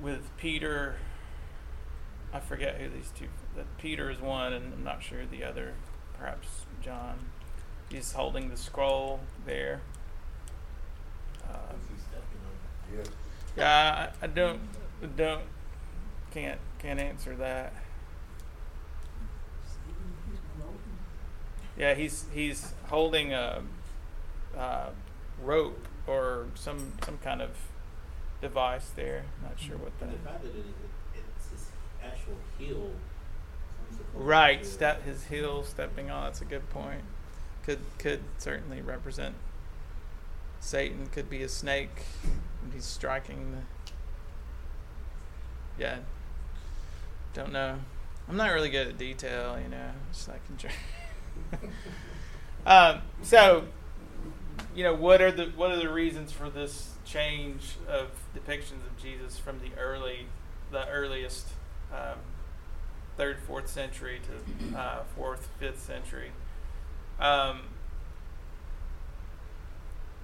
with 0.00 0.36
Peter. 0.36 0.96
I 2.32 2.40
forget 2.40 2.76
who 2.76 2.88
these 2.88 3.10
two. 3.16 3.26
That 3.56 3.66
Peter 3.78 4.10
is 4.10 4.20
one, 4.20 4.52
and 4.52 4.72
I'm 4.72 4.84
not 4.84 5.02
sure 5.02 5.20
the 5.26 5.44
other. 5.44 5.74
Perhaps 6.18 6.48
John. 6.82 7.18
He's 7.90 8.12
holding 8.12 8.50
the 8.50 8.56
scroll 8.56 9.20
there. 9.46 9.80
Um, 11.44 11.58
What's 11.70 11.88
he 11.88 11.94
stepping 11.98 13.04
on? 13.06 13.12
yeah, 13.56 14.08
I, 14.20 14.24
I 14.24 14.28
don't, 14.28 14.60
don't, 15.16 15.42
can't, 16.30 16.60
can't 16.78 17.00
answer 17.00 17.34
that. 17.36 17.72
Yeah, 21.78 21.94
he's 21.94 22.26
he's 22.34 22.74
holding 22.88 23.32
a, 23.32 23.62
uh 24.56 24.90
rope 25.42 25.86
or 26.06 26.46
some 26.54 26.92
some 27.02 27.18
kind 27.18 27.40
of 27.40 27.50
device 28.40 28.90
there. 28.96 29.24
Not 29.42 29.58
sure 29.58 29.76
what 29.76 29.98
that. 29.98 30.10
And 30.10 30.14
the 30.14 30.28
fact 30.28 30.42
that 30.42 30.50
it 30.50 30.64
it's 31.14 31.50
his 31.50 31.68
actual 32.04 32.34
heel. 32.58 32.90
Right, 34.14 34.66
step 34.66 35.04
his 35.04 35.24
heel 35.24 35.64
stepping 35.64 36.10
on. 36.10 36.24
That's 36.24 36.40
a 36.40 36.44
good 36.44 36.68
point. 36.70 37.02
Could 37.64 37.80
could 37.98 38.20
certainly 38.38 38.82
represent 38.82 39.34
Satan. 40.60 41.06
Could 41.06 41.30
be 41.30 41.42
a 41.42 41.48
snake. 41.48 42.04
And 42.62 42.72
he's 42.74 42.84
striking 42.84 43.52
the. 43.52 43.92
Yeah. 45.82 45.98
Don't 47.34 47.52
know. 47.52 47.78
I'm 48.28 48.36
not 48.36 48.52
really 48.52 48.70
good 48.70 48.88
at 48.88 48.98
detail, 48.98 49.58
you 49.60 49.68
know. 49.68 49.90
Just 50.12 50.28
um, 52.66 53.02
so, 53.22 53.64
you 54.74 54.84
know, 54.84 54.94
what 54.94 55.20
are 55.20 55.32
the 55.32 55.46
what 55.56 55.70
are 55.70 55.76
the 55.78 55.88
reasons 55.90 56.32
for 56.32 56.50
this 56.50 56.94
change 57.04 57.76
of 57.88 58.08
depictions 58.34 58.84
of 58.86 58.96
Jesus 59.00 59.38
from 59.38 59.60
the 59.60 59.70
early, 59.80 60.26
the 60.70 60.86
earliest 60.88 61.48
um, 61.92 62.18
third, 63.16 63.38
fourth 63.46 63.68
century 63.68 64.20
to 64.70 64.78
uh, 64.78 65.02
fourth, 65.16 65.48
fifth 65.58 65.80
century? 65.80 66.30
Um, 67.18 67.62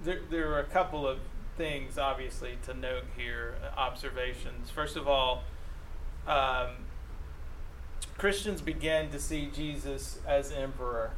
there, 0.03 0.21
there 0.29 0.53
are 0.53 0.59
a 0.59 0.65
couple 0.65 1.07
of 1.07 1.19
things, 1.57 1.97
obviously, 1.97 2.57
to 2.65 2.73
note 2.73 3.03
here. 3.15 3.55
uh, 3.63 3.79
Observations. 3.79 4.69
First 4.69 4.95
of 4.95 5.07
all, 5.07 5.43
um, 6.27 6.69
Christians 8.17 8.61
began 8.61 9.09
to 9.11 9.19
see 9.19 9.49
Jesus 9.53 10.19
as 10.27 10.51
emperor, 10.51 11.11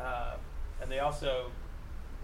uh, 0.00 0.34
and 0.82 0.90
they 0.90 0.98
also, 0.98 1.52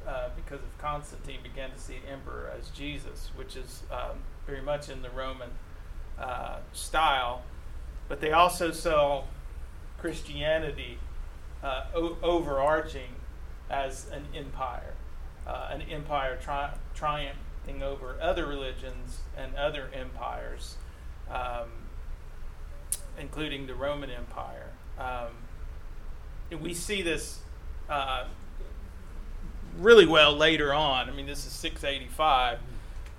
uh, 0.06 0.30
because 0.34 0.60
of 0.60 0.78
Constantine, 0.78 1.38
began 1.42 1.70
to 1.70 1.78
see 1.78 2.00
emperor 2.10 2.50
as 2.58 2.70
Jesus, 2.70 3.30
which 3.36 3.54
is 3.54 3.82
um, 3.90 4.18
very 4.44 4.60
much 4.60 4.88
in 4.88 5.02
the 5.02 5.10
Roman 5.10 5.50
uh, 6.18 6.58
style. 6.72 7.42
But 8.08 8.20
they 8.20 8.32
also 8.32 8.72
saw 8.72 9.24
Christianity 9.98 10.98
uh, 11.62 11.86
o- 11.94 12.16
overarching 12.22 13.10
as 13.70 14.08
an 14.10 14.26
empire, 14.34 14.94
uh, 15.46 15.68
an 15.70 15.82
empire 15.82 16.36
tri- 16.40 16.74
triumphing 16.94 17.82
over 17.82 18.16
other 18.20 18.46
religions 18.46 19.20
and 19.36 19.54
other 19.54 19.88
empires. 19.94 20.76
Um, 21.30 21.85
including 23.18 23.66
the 23.66 23.74
Roman 23.74 24.10
Empire. 24.10 24.70
Um, 24.98 26.60
we 26.60 26.74
see 26.74 27.02
this 27.02 27.40
uh, 27.88 28.24
really 29.78 30.06
well 30.06 30.34
later 30.34 30.72
on. 30.72 31.08
I 31.08 31.12
mean, 31.12 31.26
this 31.26 31.46
is 31.46 31.52
685, 31.52 32.58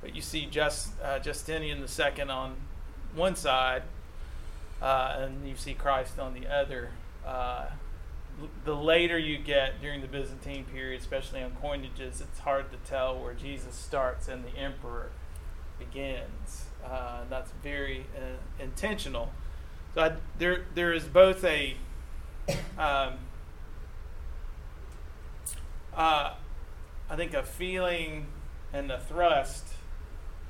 but 0.01 0.15
you 0.15 0.21
see 0.21 0.45
just 0.45 0.89
uh, 1.03 1.19
Justinian 1.19 1.79
II 1.79 2.21
on 2.29 2.55
one 3.15 3.35
side, 3.35 3.83
uh, 4.81 5.17
and 5.19 5.47
you 5.47 5.55
see 5.55 5.73
Christ 5.73 6.19
on 6.19 6.33
the 6.33 6.47
other. 6.47 6.91
Uh, 7.25 7.65
the 8.65 8.75
later 8.75 9.17
you 9.17 9.37
get 9.37 9.81
during 9.81 10.01
the 10.01 10.07
Byzantine 10.07 10.65
period, 10.65 11.01
especially 11.01 11.41
on 11.41 11.51
coinages, 11.51 12.21
it's 12.21 12.39
hard 12.39 12.71
to 12.71 12.77
tell 12.89 13.19
where 13.19 13.33
Jesus 13.33 13.75
starts 13.75 14.27
and 14.27 14.45
the 14.45 14.55
emperor 14.57 15.09
begins. 15.79 16.65
Uh, 16.85 17.21
that's 17.29 17.51
very 17.63 18.05
uh, 18.15 18.63
intentional. 18.63 19.31
So 19.97 20.03
I, 20.03 20.11
there, 20.37 20.61
there 20.75 20.93
is 20.93 21.05
both 21.05 21.43
a 21.43 21.75
um, 22.77 23.15
uh, 25.91 26.35
I 27.09 27.15
think 27.15 27.33
a 27.33 27.41
feeling 27.41 28.27
and 28.71 28.91
a 28.91 28.99
thrust 28.99 29.65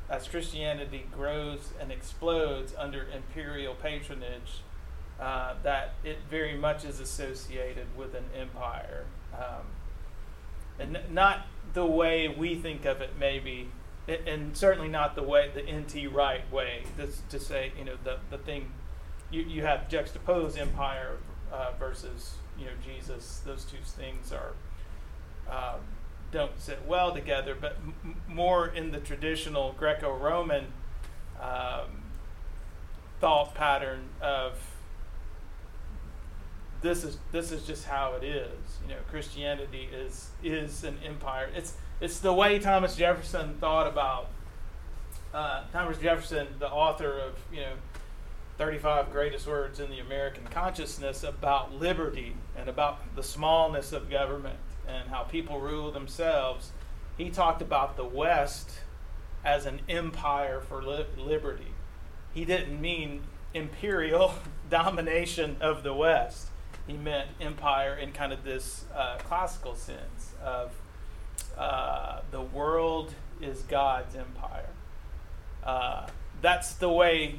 as 0.09 0.27
Christianity 0.27 1.07
grows 1.13 1.71
and 1.79 1.93
explodes 1.93 2.73
under 2.77 3.07
imperial 3.15 3.73
patronage 3.73 4.63
uh, 5.17 5.53
that 5.63 5.93
it 6.03 6.17
very 6.29 6.57
much 6.57 6.83
is 6.83 6.99
associated 6.99 7.87
with 7.95 8.15
an 8.15 8.25
empire. 8.37 9.05
Um, 9.33 9.63
and 10.77 10.99
not 11.09 11.47
the 11.73 11.85
way 11.85 12.27
we 12.27 12.55
think 12.55 12.83
of 12.83 12.99
it, 12.99 13.11
maybe, 13.17 13.69
and 14.09 14.57
certainly 14.57 14.89
not 14.89 15.15
the 15.15 15.23
way, 15.23 15.49
the 15.53 15.61
NT 15.61 16.13
right 16.13 16.51
way, 16.51 16.83
this, 16.97 17.21
to 17.29 17.39
say, 17.39 17.71
you 17.79 17.85
know, 17.85 17.95
the, 18.03 18.17
the 18.29 18.37
thing, 18.37 18.73
you, 19.31 19.41
you 19.41 19.61
have 19.63 19.89
juxtaposed 19.89 20.57
empire 20.57 21.17
uh, 21.51 21.71
versus, 21.79 22.35
you 22.57 22.65
know, 22.65 22.71
Jesus. 22.83 23.41
Those 23.45 23.65
two 23.65 23.77
things 23.83 24.31
are 24.31 24.53
um, 25.49 25.79
don't 26.31 26.59
sit 26.59 26.79
well 26.85 27.13
together, 27.13 27.55
but 27.59 27.77
m- 28.03 28.15
more 28.27 28.67
in 28.67 28.91
the 28.91 28.99
traditional 28.99 29.73
Greco-Roman 29.77 30.65
um, 31.41 32.03
thought 33.19 33.53
pattern 33.55 34.09
of 34.21 34.53
this 36.81 37.03
is 37.03 37.17
this 37.31 37.51
is 37.51 37.63
just 37.65 37.85
how 37.85 38.13
it 38.13 38.23
is. 38.23 38.79
You 38.83 38.93
know, 38.93 39.01
Christianity 39.09 39.89
is 39.91 40.29
is 40.43 40.83
an 40.83 40.99
empire. 41.05 41.49
It's 41.55 41.73
it's 41.99 42.19
the 42.19 42.33
way 42.33 42.59
Thomas 42.59 42.95
Jefferson 42.95 43.57
thought 43.59 43.87
about 43.87 44.27
uh, 45.33 45.63
Thomas 45.71 45.97
Jefferson, 45.97 46.47
the 46.59 46.69
author 46.69 47.17
of 47.19 47.33
you 47.51 47.61
know. 47.61 47.73
35 48.57 49.11
greatest 49.11 49.45
words 49.45 49.79
in 49.79 49.89
the 49.91 49.99
American 49.99 50.45
consciousness 50.45 51.23
about 51.23 51.73
liberty 51.73 52.35
and 52.57 52.67
about 52.67 53.15
the 53.15 53.21
smallness 53.21 53.93
of 53.93 54.09
government 54.09 54.57
and 54.87 55.09
how 55.09 55.23
people 55.23 55.59
rule 55.59 55.91
themselves. 55.91 56.71
He 57.17 57.29
talked 57.29 57.61
about 57.61 57.97
the 57.97 58.05
West 58.05 58.71
as 59.45 59.65
an 59.65 59.81
empire 59.87 60.59
for 60.59 60.81
li- 60.81 61.05
liberty. 61.17 61.73
He 62.33 62.45
didn't 62.45 62.81
mean 62.81 63.23
imperial 63.53 64.33
domination 64.69 65.57
of 65.61 65.83
the 65.83 65.93
West. 65.93 66.47
He 66.87 66.93
meant 66.93 67.29
empire 67.39 67.95
in 67.95 68.11
kind 68.11 68.33
of 68.33 68.43
this 68.43 68.85
uh, 68.95 69.17
classical 69.19 69.75
sense 69.75 70.33
of 70.43 70.71
uh, 71.57 72.21
the 72.31 72.41
world 72.41 73.13
is 73.39 73.61
God's 73.63 74.15
empire. 74.15 74.69
Uh, 75.63 76.07
that's 76.41 76.73
the 76.73 76.89
way 76.89 77.35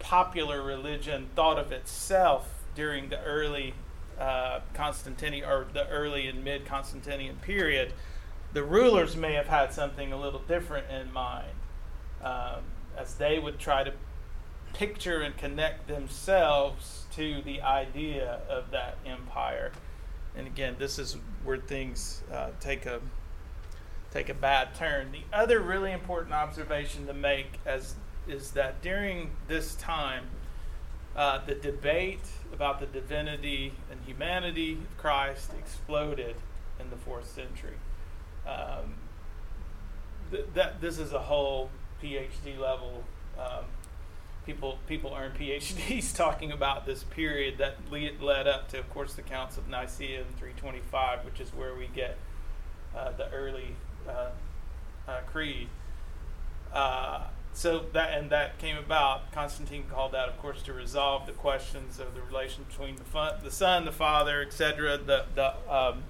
popular 0.00 0.62
religion 0.62 1.28
thought 1.36 1.58
of 1.58 1.70
itself 1.70 2.64
during 2.74 3.08
the 3.08 3.22
early 3.22 3.74
uh, 4.18 4.60
Constantinian 4.74 5.48
or 5.48 5.66
the 5.72 5.88
early 5.88 6.26
and 6.26 6.44
mid 6.44 6.66
Constantinian 6.66 7.36
period. 7.40 7.92
The 8.52 8.64
rulers 8.64 9.16
may 9.16 9.34
have 9.34 9.46
had 9.46 9.72
something 9.72 10.12
a 10.12 10.20
little 10.20 10.40
different 10.40 10.90
in 10.90 11.12
mind, 11.12 11.52
um, 12.22 12.62
as 12.96 13.14
they 13.14 13.38
would 13.38 13.58
try 13.58 13.84
to 13.84 13.92
picture 14.72 15.20
and 15.20 15.36
connect 15.36 15.88
themselves 15.88 17.04
to 17.12 17.42
the 17.42 17.62
idea 17.62 18.40
of 18.48 18.70
that 18.70 18.96
empire. 19.06 19.72
and 20.36 20.46
again, 20.46 20.76
this 20.78 20.98
is 20.98 21.16
where 21.44 21.58
things 21.58 22.22
uh, 22.32 22.50
take 22.60 22.86
a 22.86 23.00
take 24.10 24.28
a 24.28 24.34
bad 24.34 24.74
turn. 24.74 25.12
The 25.12 25.22
other 25.32 25.60
really 25.60 25.92
important 25.92 26.34
observation 26.34 27.06
to 27.06 27.14
make 27.14 27.60
as 27.64 27.94
is 28.28 28.52
that 28.52 28.82
during 28.82 29.30
this 29.48 29.74
time, 29.76 30.24
uh, 31.16 31.40
the 31.44 31.54
debate 31.54 32.24
about 32.52 32.80
the 32.80 32.86
divinity 32.86 33.72
and 33.90 34.00
humanity 34.06 34.74
of 34.74 34.98
Christ 34.98 35.52
exploded 35.58 36.36
in 36.78 36.90
the 36.90 36.96
fourth 36.96 37.28
century. 37.28 37.76
Um, 38.46 38.94
th- 40.30 40.46
that 40.54 40.80
this 40.80 40.98
is 40.98 41.12
a 41.12 41.18
whole 41.18 41.70
PhD 42.02 42.58
level. 42.58 43.04
Um, 43.38 43.64
people 44.46 44.78
people 44.86 45.14
earn 45.16 45.32
PhDs 45.38 46.14
talking 46.14 46.52
about 46.52 46.86
this 46.86 47.02
period 47.02 47.58
that 47.58 47.76
le- 47.90 48.10
led 48.20 48.46
up 48.46 48.68
to, 48.68 48.78
of 48.78 48.88
course, 48.90 49.14
the 49.14 49.22
Council 49.22 49.62
of 49.62 49.68
Nicaea 49.68 50.20
in 50.20 50.26
325, 50.38 51.24
which 51.24 51.40
is 51.40 51.50
where 51.54 51.74
we 51.74 51.88
get 51.94 52.16
uh, 52.96 53.10
the 53.12 53.28
early 53.30 53.74
uh, 54.08 54.30
uh, 55.08 55.20
creed. 55.30 55.68
So 57.52 57.84
that 57.92 58.16
and 58.16 58.30
that 58.30 58.58
came 58.58 58.76
about. 58.76 59.32
Constantine 59.32 59.84
called 59.90 60.12
that, 60.12 60.28
of 60.28 60.38
course, 60.38 60.62
to 60.62 60.72
resolve 60.72 61.26
the 61.26 61.32
questions 61.32 61.98
of 61.98 62.14
the 62.14 62.22
relation 62.22 62.64
between 62.64 62.96
the, 62.96 63.04
fun, 63.04 63.34
the 63.42 63.50
Son, 63.50 63.84
the 63.84 63.92
Father, 63.92 64.42
etc. 64.42 64.98
The 64.98 65.26
the 65.34 65.54
um, 65.72 66.04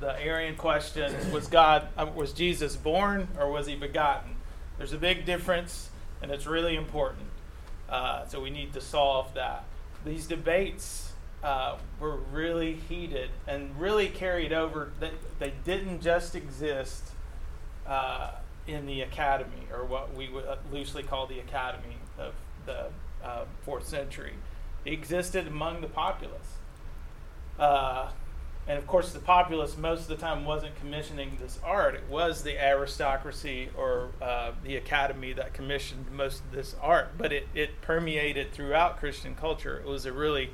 the 0.00 0.20
Arian 0.20 0.56
question 0.56 1.14
was 1.30 1.46
God 1.46 1.88
uh, 1.96 2.06
was 2.14 2.32
Jesus 2.32 2.76
born 2.76 3.28
or 3.38 3.50
was 3.50 3.66
he 3.66 3.76
begotten? 3.76 4.36
There's 4.78 4.92
a 4.92 4.98
big 4.98 5.24
difference, 5.24 5.90
and 6.20 6.30
it's 6.30 6.46
really 6.46 6.74
important. 6.74 7.28
Uh, 7.88 8.26
so 8.26 8.40
we 8.40 8.50
need 8.50 8.72
to 8.72 8.80
solve 8.80 9.34
that. 9.34 9.64
These 10.04 10.26
debates 10.26 11.12
uh, 11.42 11.76
were 12.00 12.16
really 12.16 12.74
heated 12.74 13.30
and 13.46 13.78
really 13.78 14.08
carried 14.08 14.52
over. 14.52 14.90
They, 14.98 15.12
they 15.38 15.52
didn't 15.64 16.00
just 16.00 16.34
exist 16.34 17.04
uh, 17.86 18.32
in 18.66 18.86
the 18.86 19.00
academy, 19.02 19.66
or 19.72 19.84
what 19.84 20.14
we 20.14 20.28
would 20.28 20.46
uh, 20.46 20.56
loosely 20.72 21.02
call 21.02 21.26
the 21.26 21.38
academy 21.38 21.96
of 22.18 22.34
the 22.66 22.86
uh, 23.22 23.44
fourth 23.62 23.86
century. 23.86 24.34
Existed 24.84 25.46
among 25.46 25.80
the 25.80 25.88
populace. 25.88 26.56
Uh, 27.58 28.10
and 28.66 28.78
of 28.78 28.86
course, 28.86 29.12
the 29.12 29.18
populace 29.18 29.76
most 29.76 30.02
of 30.02 30.08
the 30.08 30.16
time 30.16 30.44
wasn't 30.44 30.74
commissioning 30.76 31.36
this 31.38 31.58
art. 31.62 31.94
It 31.94 32.04
was 32.08 32.42
the 32.42 32.58
aristocracy 32.58 33.68
or 33.76 34.10
uh, 34.22 34.52
the 34.62 34.76
academy 34.76 35.34
that 35.34 35.52
commissioned 35.52 36.10
most 36.10 36.40
of 36.40 36.52
this 36.52 36.74
art. 36.80 37.18
But 37.18 37.32
it, 37.32 37.48
it 37.54 37.82
permeated 37.82 38.52
throughout 38.52 38.98
Christian 38.98 39.34
culture. 39.34 39.76
It 39.76 39.86
was 39.86 40.06
a 40.06 40.12
really 40.12 40.50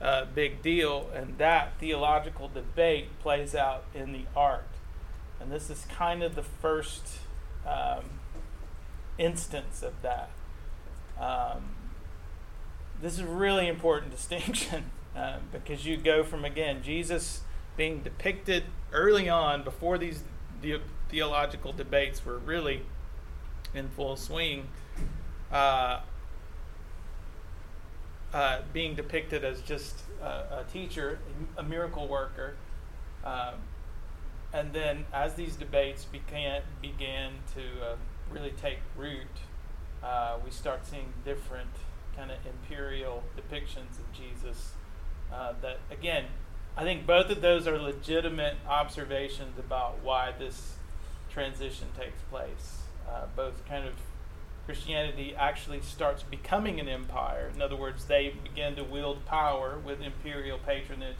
uh, 0.00 0.26
big 0.32 0.62
deal, 0.62 1.10
and 1.14 1.38
that 1.38 1.72
theological 1.78 2.48
debate 2.48 3.18
plays 3.20 3.54
out 3.54 3.84
in 3.94 4.12
the 4.12 4.24
art. 4.36 4.68
And 5.40 5.50
this 5.50 5.70
is 5.70 5.86
kind 5.88 6.22
of 6.22 6.36
the 6.36 6.42
first 6.42 7.18
um, 7.66 8.04
instance 9.18 9.82
of 9.82 9.92
that. 10.02 10.30
Um, 11.20 11.74
this 13.00 13.14
is 13.14 13.20
a 13.20 13.26
really 13.26 13.68
important 13.68 14.10
distinction. 14.16 14.90
Uh, 15.14 15.38
because 15.50 15.84
you 15.84 15.96
go 15.96 16.22
from 16.22 16.44
again 16.44 16.82
Jesus 16.84 17.40
being 17.76 18.00
depicted 18.00 18.62
early 18.92 19.28
on 19.28 19.64
before 19.64 19.98
these 19.98 20.22
the- 20.62 20.80
theological 21.08 21.72
debates 21.72 22.24
were 22.24 22.38
really 22.38 22.82
in 23.74 23.88
full 23.88 24.16
swing, 24.16 24.68
uh, 25.50 26.00
uh, 28.32 28.60
being 28.72 28.94
depicted 28.94 29.44
as 29.44 29.60
just 29.62 29.96
a, 30.22 30.60
a 30.60 30.64
teacher, 30.72 31.18
a 31.56 31.62
miracle 31.62 32.06
worker, 32.06 32.54
um, 33.24 33.54
and 34.52 34.72
then 34.72 35.04
as 35.12 35.34
these 35.34 35.56
debates 35.56 36.04
began 36.04 36.62
began 36.82 37.32
to 37.54 37.84
uh, 37.84 37.96
really 38.30 38.52
take 38.52 38.78
root, 38.96 39.26
uh, 40.02 40.36
we 40.44 40.50
start 40.50 40.86
seeing 40.86 41.12
different 41.24 41.70
kind 42.16 42.30
of 42.30 42.38
imperial 42.44 43.22
depictions 43.36 43.98
of 43.98 44.12
Jesus 44.12 44.72
uh, 45.32 45.52
that 45.62 45.78
again, 45.90 46.24
I 46.76 46.82
think 46.82 47.06
both 47.06 47.30
of 47.30 47.40
those 47.40 47.66
are 47.66 47.78
legitimate 47.78 48.56
observations 48.68 49.58
about 49.58 50.02
why 50.02 50.32
this 50.38 50.74
transition 51.30 51.88
takes 51.98 52.20
place. 52.30 52.82
Uh, 53.08 53.26
both 53.36 53.64
kind 53.66 53.86
of 53.86 53.94
Christianity 54.66 55.34
actually 55.36 55.80
starts 55.80 56.22
becoming 56.22 56.78
an 56.78 56.88
empire. 56.88 57.50
In 57.54 57.62
other 57.62 57.76
words, 57.76 58.04
they 58.04 58.34
begin 58.42 58.76
to 58.76 58.84
wield 58.84 59.24
power 59.26 59.78
with 59.84 60.00
imperial 60.00 60.58
patronage. 60.58 61.16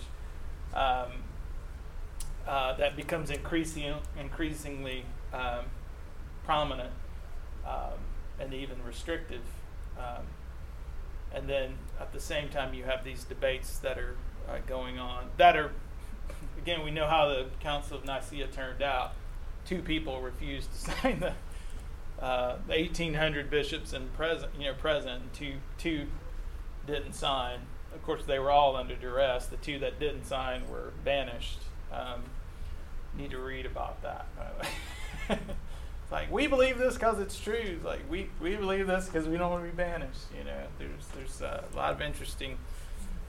Um, 0.72 1.24
uh, 2.46 2.74
that 2.74 2.96
becomes 2.96 3.30
increasing, 3.30 3.94
increasingly 4.18 5.04
um, 5.32 5.66
prominent 6.44 6.92
um, 7.66 7.98
and 8.38 8.52
even 8.54 8.82
restrictive. 8.84 9.42
Um, 9.98 10.24
and 11.32 11.48
then 11.48 11.74
at 12.00 12.12
the 12.12 12.20
same 12.20 12.48
time 12.48 12.74
you 12.74 12.84
have 12.84 13.04
these 13.04 13.24
debates 13.24 13.78
that 13.78 13.98
are 13.98 14.16
uh, 14.48 14.58
going 14.66 14.98
on 14.98 15.26
that 15.36 15.56
are 15.56 15.70
again 16.58 16.82
we 16.82 16.90
know 16.90 17.06
how 17.06 17.28
the 17.28 17.46
council 17.60 17.98
of 17.98 18.04
nicaea 18.04 18.46
turned 18.48 18.82
out. 18.82 19.12
Two 19.64 19.82
people 19.82 20.20
refused 20.20 20.72
to 20.72 20.78
sign 21.02 21.20
the 21.20 21.34
uh, 22.24 22.56
the 22.66 22.74
1800 22.74 23.48
bishops 23.48 23.92
and 23.92 24.12
present 24.14 24.50
you 24.58 24.66
know 24.66 24.74
present 24.74 25.32
two 25.32 25.54
two 25.78 26.06
didn't 26.86 27.12
sign. 27.12 27.60
Of 27.94 28.02
course 28.02 28.24
they 28.24 28.38
were 28.38 28.50
all 28.50 28.76
under 28.76 28.96
duress. 28.96 29.46
The 29.46 29.56
two 29.56 29.78
that 29.80 30.00
didn't 30.00 30.24
sign 30.24 30.68
were 30.68 30.92
banished 31.04 31.58
um, 31.92 32.22
need 33.16 33.30
to 33.30 33.38
read 33.38 33.66
about 33.66 34.02
that 34.02 34.26
It's 36.10 36.12
like 36.12 36.32
we 36.32 36.48
believe 36.48 36.76
this 36.76 36.94
because 36.94 37.20
it's 37.20 37.38
true. 37.38 37.54
It's 37.54 37.84
like 37.84 38.00
we, 38.10 38.28
we 38.40 38.56
believe 38.56 38.88
this 38.88 39.06
because 39.06 39.28
we 39.28 39.36
don't 39.36 39.48
want 39.48 39.64
to 39.64 39.70
be 39.70 39.76
banished. 39.76 40.26
You 40.36 40.42
know, 40.42 40.62
there's 40.76 41.06
there's 41.14 41.40
a 41.40 41.62
lot 41.76 41.92
of 41.92 42.00
interesting 42.00 42.58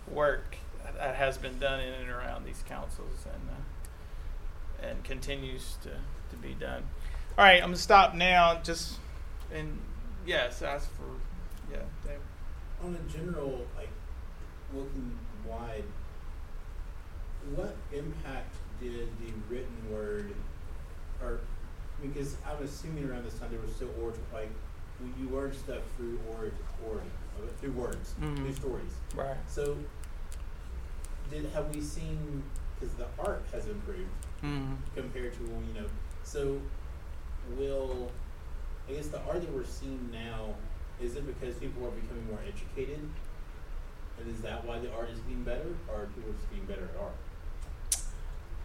work 0.07 0.57
that 0.97 1.13
has 1.13 1.37
been 1.37 1.59
done 1.59 1.79
in 1.79 1.93
and 1.93 2.09
around 2.09 2.43
these 2.43 2.63
councils 2.67 3.25
and 3.25 3.49
uh, 3.51 4.87
and 4.89 5.03
continues 5.03 5.77
to, 5.83 5.89
to 5.89 6.35
be 6.41 6.55
done. 6.55 6.83
All 7.37 7.45
right, 7.45 7.61
I'm 7.61 7.69
gonna 7.69 7.77
stop 7.77 8.15
now. 8.15 8.59
Just 8.63 8.97
and 9.53 9.77
yes, 10.25 10.63
ask 10.63 10.89
for 10.95 11.03
yeah. 11.71 11.83
On 12.83 12.95
a 12.95 13.11
general, 13.11 13.67
like, 13.77 13.89
looking 14.73 15.19
wide, 15.47 15.83
what 17.55 17.75
impact 17.93 18.55
did 18.81 19.07
the 19.19 19.31
written 19.49 19.75
word, 19.91 20.33
or, 21.21 21.39
because 22.01 22.35
I'm 22.47 22.63
assuming 22.63 23.09
around 23.09 23.25
this 23.25 23.35
time 23.35 23.49
there 23.51 23.59
was 23.59 23.75
still 23.75 23.89
oral, 24.01 24.15
like, 24.33 24.49
you 25.19 25.29
learned 25.29 25.55
stuff 25.55 25.81
through 25.97 26.19
or, 26.29 26.51
or, 26.87 26.97
uh, 26.97 27.47
through 27.59 27.71
words, 27.71 28.13
through 28.19 28.29
Mhm. 28.45 28.55
stories. 28.55 28.91
Right. 29.15 29.37
So, 29.47 29.77
did, 31.29 31.45
have 31.53 31.73
we 31.73 31.81
seen, 31.81 32.43
because 32.79 32.93
the 32.95 33.07
art 33.19 33.43
has 33.51 33.67
improved 33.67 34.09
Mm-hmm. 34.43 34.73
compared 34.95 35.33
to, 35.33 35.43
you 35.43 35.73
know, 35.79 35.85
so 36.23 36.59
will, 37.55 38.11
I 38.89 38.93
guess 38.93 39.07
the 39.09 39.21
art 39.21 39.41
that 39.41 39.51
we're 39.53 39.63
seeing 39.65 40.09
now, 40.11 40.55
is 40.99 41.15
it 41.15 41.25
because 41.27 41.55
people 41.57 41.85
are 41.85 41.91
becoming 41.91 42.25
more 42.27 42.39
educated? 42.47 42.99
And 44.19 44.29
is 44.35 44.41
that 44.41 44.65
why 44.65 44.79
the 44.79 44.91
art 44.93 45.09
is 45.09 45.19
being 45.21 45.43
better, 45.43 45.69
or 45.87 45.95
people 45.95 46.01
are 46.01 46.05
people 46.07 46.33
just 46.33 46.49
being 46.51 46.65
better 46.65 46.83
at 46.93 46.99
art? 47.01 47.15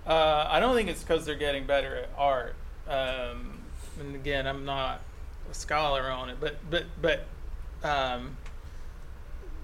Uh, 0.06 0.46
I 0.48 0.60
don't 0.60 0.74
think 0.74 0.88
it's 0.88 1.02
because 1.02 1.26
they're 1.26 1.34
getting 1.34 1.66
better 1.66 1.96
at 1.96 2.10
art. 2.16 2.54
Um, 2.88 3.58
and 3.98 4.14
again, 4.14 4.46
I'm 4.46 4.64
not 4.64 5.00
a 5.50 5.54
scholar 5.54 6.02
on 6.10 6.30
it, 6.30 6.36
but 6.40 6.58
but 6.70 6.84
but 7.00 7.26
um, 7.82 8.36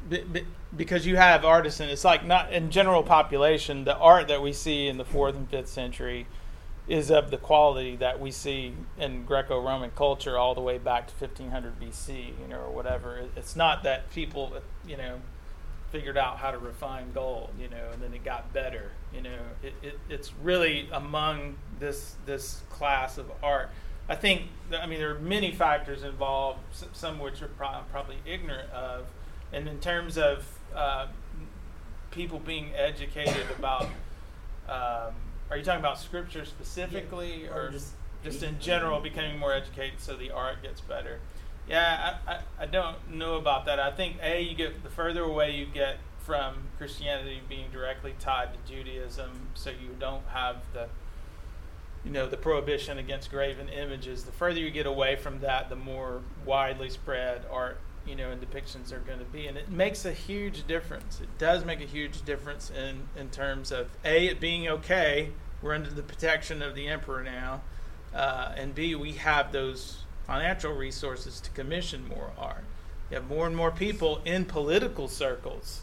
be, 0.09 0.23
be, 0.23 0.47
because 0.77 1.07
you 1.07 1.17
have 1.17 1.45
artisan, 1.45 1.89
it's 1.89 2.05
like 2.05 2.25
not 2.25 2.53
in 2.53 2.71
general 2.71 3.03
population. 3.03 3.85
The 3.85 3.97
art 3.97 4.29
that 4.29 4.43
we 4.43 4.53
see 4.53 4.89
in 4.89 4.97
the 4.97 5.05
fourth 5.05 5.37
and 5.37 5.49
fifth 5.49 5.69
century 5.69 6.27
is 6.89 7.11
of 7.11 7.31
the 7.31 7.39
quality 7.39 7.95
that 7.97 8.19
we 8.19 8.31
see 8.31 8.75
in 8.99 9.25
Greco-Roman 9.25 9.91
culture 9.93 10.37
all 10.37 10.55
the 10.55 10.61
way 10.61 10.79
back 10.79 11.07
to 11.07 11.15
1500 11.15 11.81
BC, 11.81 12.33
you 12.41 12.49
know, 12.49 12.59
or 12.59 12.71
whatever. 12.71 13.29
It's 13.37 13.55
not 13.55 13.85
that 13.85 14.11
people, 14.11 14.53
you 14.87 14.97
know, 14.97 15.21
figured 15.93 16.17
out 16.17 16.39
how 16.39 16.51
to 16.51 16.59
refine 16.59 17.13
gold, 17.13 17.51
you 17.61 17.69
know, 17.69 17.91
and 17.93 18.03
then 18.03 18.15
it 18.15 18.25
got 18.25 18.53
better, 18.53 18.91
you 19.15 19.21
know. 19.21 19.39
It, 19.63 19.75
it, 19.83 19.99
it's 20.09 20.33
really 20.43 20.89
among 20.91 21.57
this 21.79 22.17
this 22.25 22.63
class 22.71 23.19
of 23.19 23.31
art. 23.43 23.71
I 24.09 24.17
think, 24.17 24.43
I 24.77 24.87
mean, 24.87 24.99
there 24.99 25.15
are 25.15 25.19
many 25.21 25.53
factors 25.53 26.03
involved, 26.03 26.59
some 26.93 27.19
which 27.21 27.41
are 27.43 27.49
pro- 27.49 27.83
probably 27.93 28.17
ignorant 28.27 28.71
of, 28.73 29.07
and 29.53 29.69
in 29.69 29.79
terms 29.79 30.19
of 30.19 30.45
uh, 30.75 31.07
people 32.11 32.41
being 32.41 32.71
educated 32.75 33.47
about. 33.59 33.85
Um, 34.69 35.15
are 35.51 35.59
you 35.59 35.65
talking 35.65 35.81
about 35.81 35.99
scripture 35.99 36.47
specifically, 36.47 37.43
Yeah, 37.43 37.51
or, 37.51 37.67
or 37.67 37.71
just 37.71 37.93
just 38.25 38.43
in 38.43 38.59
general 38.59 39.01
becoming 39.01 39.39
more 39.39 39.53
educated 39.53 40.01
so 40.01 40.17
the 40.17 40.31
art 40.31 40.63
gets 40.63 40.81
better? 40.81 41.19
Yeah, 41.69 42.17
I, 42.27 42.33
I, 42.33 42.39
I 42.61 42.67
don't 42.67 42.97
know 43.11 43.37
about 43.37 43.67
that. 43.67 43.79
I 43.79 43.91
think 43.91 44.17
a 44.23 44.43
you 44.43 44.55
get 44.55 44.83
the 44.83 44.91
further 44.91 45.23
away 45.23 45.53
you 45.53 45.67
get 45.67 45.99
from 46.19 46.55
Christianity 46.79 47.41
being 47.49 47.71
directly 47.71 48.15
tied 48.19 48.51
to 48.53 48.73
Judaism, 48.73 49.49
so 49.55 49.71
you 49.71 49.95
don't 49.99 50.27
have 50.29 50.57
the 50.73 50.89
you 52.05 52.11
know 52.11 52.29
the 52.29 52.37
prohibition 52.37 52.99
against 52.99 53.31
graven 53.31 53.69
images. 53.69 54.25
The 54.25 54.33
further 54.33 54.59
you 54.59 54.71
get 54.71 54.87
away 54.87 55.17
from 55.17 55.41
that, 55.41 55.69
the 55.69 55.77
more 55.77 56.21
widely 56.45 56.91
spread 56.91 57.43
art 57.51 57.79
you 58.07 58.17
know 58.17 58.31
and 58.31 58.41
depictions 58.41 58.93
are 58.93 58.99
going 58.99 59.19
to 59.19 59.25
be, 59.25 59.47
and 59.47 59.57
it 59.57 59.71
makes 59.71 60.05
a 60.05 60.13
huge 60.13 60.67
difference. 60.67 61.21
It 61.21 61.39
does 61.39 61.65
make 61.65 61.81
a 61.81 61.87
huge 61.87 62.25
difference 62.25 62.71
in 62.71 63.09
in 63.17 63.31
terms 63.31 63.71
of 63.73 63.89
a 64.05 64.29
it 64.29 64.41
being 64.41 64.69
okay. 64.69 65.31
We're 65.61 65.75
under 65.75 65.91
the 65.91 66.03
protection 66.03 66.61
of 66.61 66.75
the 66.75 66.89
emperor 66.89 67.23
now, 67.23 67.63
uh, 68.13 68.53
and 68.57 68.75
b 68.75 68.95
we 68.95 69.13
have 69.13 69.53
those 69.53 70.05
financial 70.33 70.73
resources 70.73 71.41
to 71.43 71.51
commission 71.51 72.09
more 72.09 72.31
art. 72.39 72.65
You 73.11 73.17
have 73.17 73.29
more 73.29 73.47
and 73.47 73.55
more 73.55 73.71
people 73.71 74.23
in 74.25 74.47
political 74.47 75.07
circles 75.07 75.83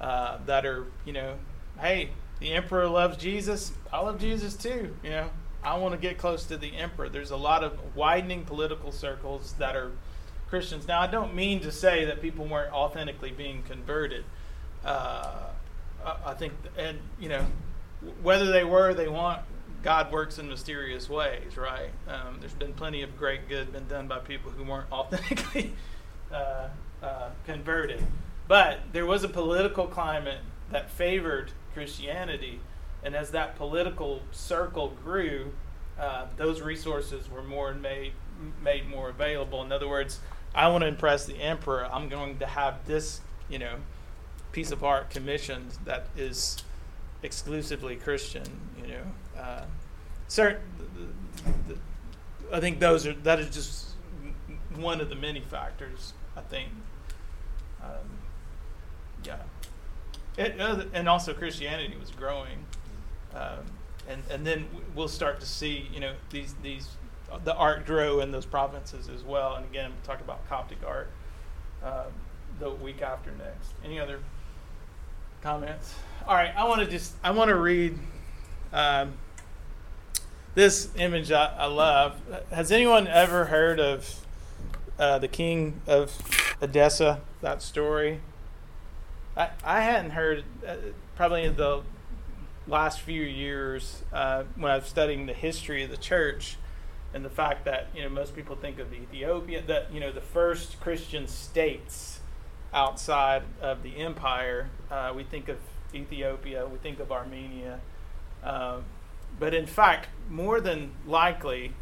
uh, 0.00 0.38
that 0.46 0.64
are, 0.64 0.86
you 1.04 1.12
know, 1.12 1.34
hey, 1.80 2.10
the 2.38 2.52
emperor 2.52 2.86
loves 2.86 3.16
Jesus. 3.16 3.72
I 3.92 3.98
love 3.98 4.20
Jesus 4.20 4.54
too. 4.54 4.94
You 5.02 5.10
know, 5.10 5.30
I 5.64 5.76
want 5.78 5.94
to 5.94 6.00
get 6.00 6.16
close 6.16 6.44
to 6.44 6.56
the 6.56 6.76
emperor. 6.76 7.08
There's 7.08 7.32
a 7.32 7.36
lot 7.36 7.64
of 7.64 7.96
widening 7.96 8.44
political 8.44 8.92
circles 8.92 9.54
that 9.58 9.74
are 9.74 9.90
Christians. 10.48 10.86
Now, 10.86 11.00
I 11.00 11.08
don't 11.08 11.34
mean 11.34 11.58
to 11.62 11.72
say 11.72 12.04
that 12.04 12.22
people 12.22 12.46
weren't 12.46 12.72
authentically 12.72 13.32
being 13.32 13.64
converted. 13.64 14.24
Uh, 14.84 15.48
I 16.24 16.34
think, 16.34 16.52
and 16.76 17.00
you 17.18 17.30
know, 17.30 17.44
whether 18.22 18.52
they 18.52 18.62
were, 18.62 18.94
they 18.94 19.08
want 19.08 19.42
God 19.82 20.10
works 20.12 20.38
in 20.38 20.48
mysterious 20.48 21.08
ways, 21.08 21.56
right? 21.56 21.90
Um, 22.08 22.38
there's 22.40 22.54
been 22.54 22.72
plenty 22.72 23.02
of 23.02 23.16
great 23.16 23.48
good 23.48 23.72
been 23.72 23.86
done 23.86 24.08
by 24.08 24.18
people 24.18 24.50
who 24.50 24.64
weren't 24.64 24.86
authentically 24.92 25.72
uh, 26.32 26.68
uh, 27.02 27.30
converted. 27.46 28.04
But 28.48 28.80
there 28.92 29.06
was 29.06 29.24
a 29.24 29.28
political 29.28 29.86
climate 29.86 30.40
that 30.70 30.90
favored 30.90 31.52
Christianity, 31.74 32.60
and 33.02 33.14
as 33.14 33.30
that 33.30 33.56
political 33.56 34.22
circle 34.32 34.94
grew, 35.04 35.52
uh, 35.98 36.26
those 36.36 36.60
resources 36.60 37.30
were 37.30 37.42
more 37.42 37.74
made 37.74 38.12
made 38.62 38.88
more 38.88 39.10
available. 39.10 39.62
In 39.62 39.72
other 39.72 39.88
words, 39.88 40.20
I 40.54 40.68
want 40.68 40.82
to 40.82 40.88
impress 40.88 41.26
the 41.26 41.36
emperor. 41.36 41.86
I'm 41.86 42.08
going 42.08 42.38
to 42.38 42.46
have 42.46 42.86
this, 42.86 43.20
you 43.48 43.58
know, 43.58 43.76
piece 44.52 44.70
of 44.70 44.84
art 44.84 45.10
commissioned 45.10 45.76
that 45.84 46.06
is 46.16 46.62
exclusively 47.22 47.96
Christian. 47.96 48.44
You 48.80 48.88
know, 48.88 49.40
uh, 49.40 49.64
certain. 50.28 50.60
I 52.52 52.60
think 52.60 52.80
those 52.80 53.06
are 53.06 53.12
that 53.12 53.38
is 53.38 53.54
just 53.54 53.88
one 54.76 55.00
of 55.00 55.08
the 55.08 55.16
many 55.16 55.40
factors. 55.40 56.12
I 56.36 56.40
think. 56.40 56.68
Um, 57.82 58.18
yeah. 59.24 59.38
It, 60.36 60.60
uh, 60.60 60.84
and 60.92 61.08
also 61.08 61.34
Christianity 61.34 61.96
was 61.98 62.10
growing, 62.10 62.64
um, 63.34 63.66
and 64.08 64.22
and 64.30 64.46
then 64.46 64.66
we'll 64.94 65.08
start 65.08 65.40
to 65.40 65.46
see 65.46 65.88
you 65.92 65.98
know 65.98 66.14
these 66.30 66.54
these 66.62 66.88
the 67.44 67.54
art 67.54 67.84
grow 67.84 68.20
in 68.20 68.30
those 68.30 68.46
provinces 68.46 69.08
as 69.08 69.22
well. 69.22 69.56
And 69.56 69.64
again, 69.66 69.90
we'll 69.90 70.14
talk 70.14 70.24
about 70.24 70.48
Coptic 70.48 70.78
art 70.86 71.10
uh, 71.82 72.04
the 72.58 72.70
week 72.70 73.02
after 73.02 73.30
next. 73.32 73.72
Any 73.84 73.98
other 73.98 74.20
comments? 75.42 75.94
All 76.28 76.34
right, 76.34 76.54
I 76.54 76.64
want 76.64 76.82
to 76.82 76.86
just 76.86 77.14
I 77.24 77.30
want 77.30 77.48
to 77.48 77.56
read 77.56 77.98
um, 78.70 79.14
this 80.54 80.90
image 80.94 81.32
I, 81.32 81.46
I, 81.56 81.64
love. 81.64 82.20
Has 82.50 82.70
anyone 82.70 83.06
ever 83.06 83.46
heard 83.46 83.80
of 83.80 84.26
uh, 84.98 85.18
the 85.20 85.28
king 85.28 85.80
of 85.86 86.12
Edessa? 86.60 87.22
That 87.40 87.62
story. 87.62 88.20
I 89.38 89.48
I 89.64 89.80
hadn't 89.80 90.10
heard 90.10 90.44
uh, 90.66 90.76
probably 91.16 91.44
in 91.44 91.56
the 91.56 91.80
last 92.66 93.00
few 93.00 93.22
years 93.22 94.02
uh, 94.12 94.44
when 94.54 94.70
I 94.70 94.76
was 94.76 94.84
studying 94.84 95.24
the 95.24 95.32
history 95.32 95.82
of 95.82 95.88
the 95.88 95.96
church 95.96 96.58
and 97.14 97.24
the 97.24 97.30
fact 97.30 97.64
that 97.64 97.86
you 97.96 98.02
know 98.02 98.10
most 98.10 98.36
people 98.36 98.54
think 98.54 98.78
of 98.78 98.92
Ethiopia 98.92 99.62
that 99.66 99.90
you 99.94 99.98
know 99.98 100.12
the 100.12 100.20
first 100.20 100.78
Christian 100.78 101.26
states 101.26 102.20
outside 102.74 103.44
of 103.62 103.82
the 103.82 103.96
empire. 103.96 104.68
Uh, 104.90 105.14
we 105.16 105.24
think 105.24 105.48
of 105.48 105.56
Ethiopia, 105.94 106.66
we 106.66 106.78
think 106.78 107.00
of 107.00 107.10
Armenia, 107.10 107.80
uh, 108.42 108.78
but 109.38 109.54
in 109.54 109.66
fact, 109.66 110.08
more 110.28 110.60
than 110.60 110.92
likely, 111.06 111.72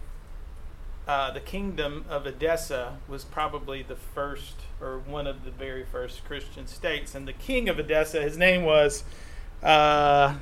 uh, 1.08 1.30
the 1.30 1.40
kingdom 1.40 2.04
of 2.08 2.26
Edessa 2.26 2.98
was 3.08 3.24
probably 3.24 3.82
the 3.82 3.96
first 3.96 4.54
or 4.80 4.98
one 4.98 5.26
of 5.26 5.44
the 5.44 5.50
very 5.50 5.84
first 5.84 6.24
Christian 6.24 6.66
states, 6.66 7.14
and 7.14 7.26
the 7.26 7.32
king 7.32 7.68
of 7.68 7.78
Edessa, 7.78 8.20
his 8.22 8.36
name 8.36 8.64
was. 8.64 9.04
Uh, 9.62 10.36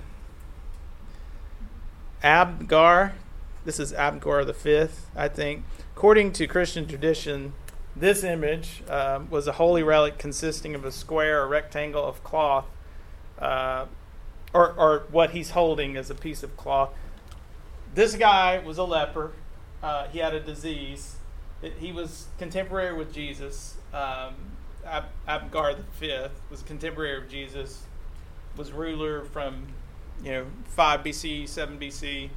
Abgar 2.23 3.13
this 3.65 3.81
is 3.81 3.93
Abgar 3.93 4.45
the 4.45 4.53
fifth, 4.53 5.11
I 5.17 5.29
think. 5.29 5.65
According 5.97 6.33
to 6.33 6.47
Christian 6.47 6.87
tradition, 6.87 7.55
this 7.97 8.23
image 8.23 8.83
um, 8.89 9.31
was 9.31 9.47
a 9.47 9.53
holy 9.53 9.83
relic 9.83 10.19
consisting 10.19 10.75
of 10.75 10.85
a 10.85 10.93
square 10.93 11.43
or 11.43 11.49
rectangle 11.49 12.05
of 12.05 12.23
cloth, 12.23 12.67
uh, 13.39 13.87
or, 14.53 14.73
or 14.73 15.05
what 15.11 15.31
he's 15.31 15.51
holding 15.51 15.97
is 15.97 16.11
a 16.11 16.15
piece 16.15 16.43
of 16.43 16.57
cloth. 16.57 16.91
This 17.95 18.15
guy 18.15 18.59
was 18.59 18.79
a 18.79 18.85
leper. 18.85 19.33
Uh, 19.83 20.09
he 20.09 20.19
had 20.19 20.35
a 20.35 20.41
disease. 20.41 21.17
It, 21.63 21.75
he 21.79 21.93
was 21.93 22.27
contemporary 22.39 22.97
with 22.97 23.13
Jesus. 23.13 23.77
Um, 23.93 24.35
Ab- 24.87 25.05
Abgar 25.29 25.77
the 25.77 25.83
fifth 25.99 26.41
was 26.51 26.63
contemporary 26.63 27.19
of 27.19 27.29
Jesus. 27.29 27.85
Was 28.57 28.71
ruler 28.71 29.25
from, 29.25 29.67
you 30.23 30.31
know, 30.31 30.47
five 30.67 31.01
BC, 31.01 31.49
seven 31.49 31.79
BC 31.79 32.31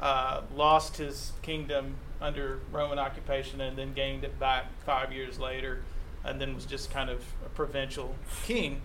uh, 0.00 0.42
lost 0.54 0.96
his 0.96 1.32
kingdom 1.42 1.94
under 2.20 2.60
Roman 2.72 2.98
occupation 2.98 3.60
and 3.60 3.76
then 3.76 3.92
gained 3.94 4.24
it 4.24 4.38
back 4.38 4.66
five 4.84 5.12
years 5.12 5.38
later, 5.38 5.82
and 6.24 6.40
then 6.40 6.54
was 6.54 6.66
just 6.66 6.90
kind 6.90 7.10
of 7.10 7.22
a 7.44 7.48
provincial 7.50 8.14
king. 8.44 8.80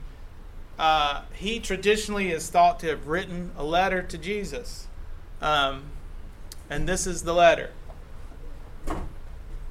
Uh, 0.82 1.22
he 1.36 1.60
traditionally 1.60 2.32
is 2.32 2.50
thought 2.50 2.80
to 2.80 2.88
have 2.88 3.06
written 3.06 3.52
a 3.56 3.63
letter 3.63 4.02
to 4.02 4.17
Jesus. 4.17 4.88
Um, 5.39 5.84
and 6.72 6.89
this 6.89 7.06
is 7.06 7.22
the 7.22 7.36
letter 7.36 7.70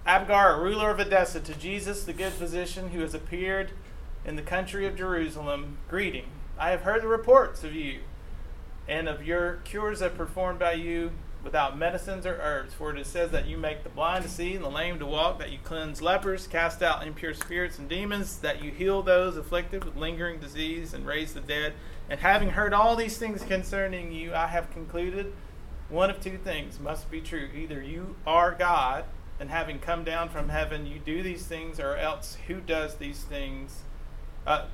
Abgar, 0.07 0.57
a 0.57 0.63
ruler 0.63 0.89
of 0.89 1.01
Edessa, 1.01 1.41
to 1.41 1.55
Jesus, 1.55 2.05
the 2.05 2.13
good 2.13 2.33
physician 2.33 2.91
who 2.91 3.01
has 3.01 3.13
appeared 3.13 3.73
in 4.25 4.37
the 4.37 4.43
country 4.43 4.87
of 4.87 4.95
Jerusalem, 4.95 5.79
greeting. 5.89 6.27
I 6.57 6.71
have 6.71 6.83
heard 6.83 7.03
the 7.03 7.09
reports 7.09 7.65
of 7.65 7.75
you 7.75 8.03
and 8.87 9.09
of 9.09 9.27
your 9.27 9.55
cures 9.65 9.99
that 9.99 10.17
performed 10.17 10.61
by 10.61 10.75
you 10.75 11.11
without 11.43 11.79
medicines 11.79 12.27
or 12.27 12.39
herbs. 12.41 12.75
For 12.75 12.95
it 12.95 13.07
says 13.07 13.31
that 13.31 13.47
you 13.47 13.57
make 13.57 13.83
the 13.83 13.89
blind 13.89 14.25
to 14.25 14.31
see 14.31 14.55
and 14.55 14.65
the 14.65 14.71
lame 14.71 14.99
to 14.99 15.07
walk, 15.07 15.39
that 15.39 15.51
you 15.51 15.59
cleanse 15.63 16.03
lepers, 16.03 16.47
cast 16.47 16.83
out 16.83 17.07
impure 17.07 17.35
spirits 17.35 17.79
and 17.79 17.89
demons, 17.89 18.39
that 18.39 18.63
you 18.63 18.71
heal 18.71 19.03
those 19.03 19.37
afflicted 19.37 19.85
with 19.85 19.97
lingering 19.97 20.41
disease 20.41 20.95
and 20.95 21.07
raise 21.07 21.35
the 21.35 21.41
dead. 21.41 21.75
And 22.09 22.21
having 22.21 22.51
heard 22.51 22.75
all 22.75 22.97
these 22.97 23.19
things 23.19 23.43
concerning 23.43 24.13
you, 24.13 24.35
I 24.35 24.49
have 24.49 24.71
concluded 24.73 25.33
one 25.89 26.11
of 26.11 26.21
two 26.21 26.39
things 26.39 26.79
must 26.79 27.11
be 27.11 27.21
true. 27.21 27.49
Either 27.55 27.83
you 27.83 28.15
are 28.27 28.53
God, 28.53 29.05
and 29.41 29.49
having 29.49 29.79
come 29.79 30.05
down 30.05 30.29
from 30.29 30.51
heaven, 30.51 30.87
you 30.87 30.99
do 30.99 31.23
these 31.23 31.47
things, 31.47 31.81
or 31.81 31.97
else 31.97 32.37
who 32.47 32.61
does 32.61 32.97
these 32.97 33.25
things? 33.25 33.83
Uh, 34.47 34.67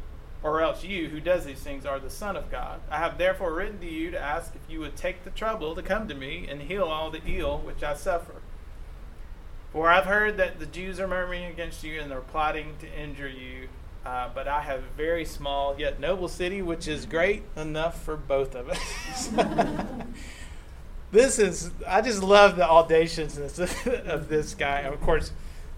or 0.46 0.60
else 0.60 0.84
you, 0.84 1.08
who 1.08 1.18
does 1.18 1.44
these 1.44 1.58
things, 1.58 1.84
are 1.84 1.98
the 1.98 2.08
Son 2.08 2.36
of 2.36 2.52
God. 2.52 2.80
I 2.88 2.98
have 2.98 3.18
therefore 3.18 3.52
written 3.52 3.80
to 3.80 3.90
you 3.90 4.12
to 4.12 4.18
ask 4.18 4.54
if 4.54 4.70
you 4.70 4.78
would 4.78 4.94
take 4.94 5.24
the 5.24 5.30
trouble 5.30 5.74
to 5.74 5.82
come 5.82 6.06
to 6.06 6.14
me 6.14 6.46
and 6.48 6.62
heal 6.62 6.84
all 6.84 7.10
the 7.10 7.20
ill 7.26 7.58
which 7.58 7.82
I 7.82 7.94
suffer. 7.94 8.36
For 9.72 9.90
I've 9.90 10.04
heard 10.04 10.36
that 10.36 10.60
the 10.60 10.66
Jews 10.66 11.00
are 11.00 11.08
murmuring 11.08 11.46
against 11.46 11.82
you 11.82 12.00
and 12.00 12.12
are 12.12 12.20
plotting 12.20 12.76
to 12.78 12.86
injure 12.96 13.28
you. 13.28 13.68
Uh, 14.04 14.28
but 14.32 14.46
I 14.46 14.60
have 14.60 14.78
a 14.78 14.96
very 14.96 15.24
small 15.24 15.74
yet 15.76 15.98
noble 15.98 16.28
city, 16.28 16.62
which 16.62 16.86
is 16.86 17.06
great 17.06 17.42
enough 17.56 18.00
for 18.04 18.16
both 18.16 18.54
of 18.54 18.68
us. 18.68 19.30
this 21.10 21.40
is, 21.40 21.72
I 21.88 22.02
just 22.02 22.22
love 22.22 22.54
the 22.54 22.68
audaciousness 22.68 23.58
of 23.86 24.28
this 24.28 24.54
guy. 24.54 24.82
Of 24.82 25.00
course, 25.00 25.32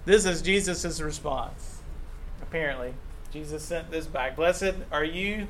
this 0.05 0.27
is 0.27 0.43
Jesus' 0.43 1.01
response, 1.01 1.81
apparently. 2.43 2.93
Jesus 3.33 3.63
sent 3.63 3.91
this 3.91 4.07
back. 4.07 4.37
Blessed 4.37 4.75
are 4.91 5.05
you 5.05 5.49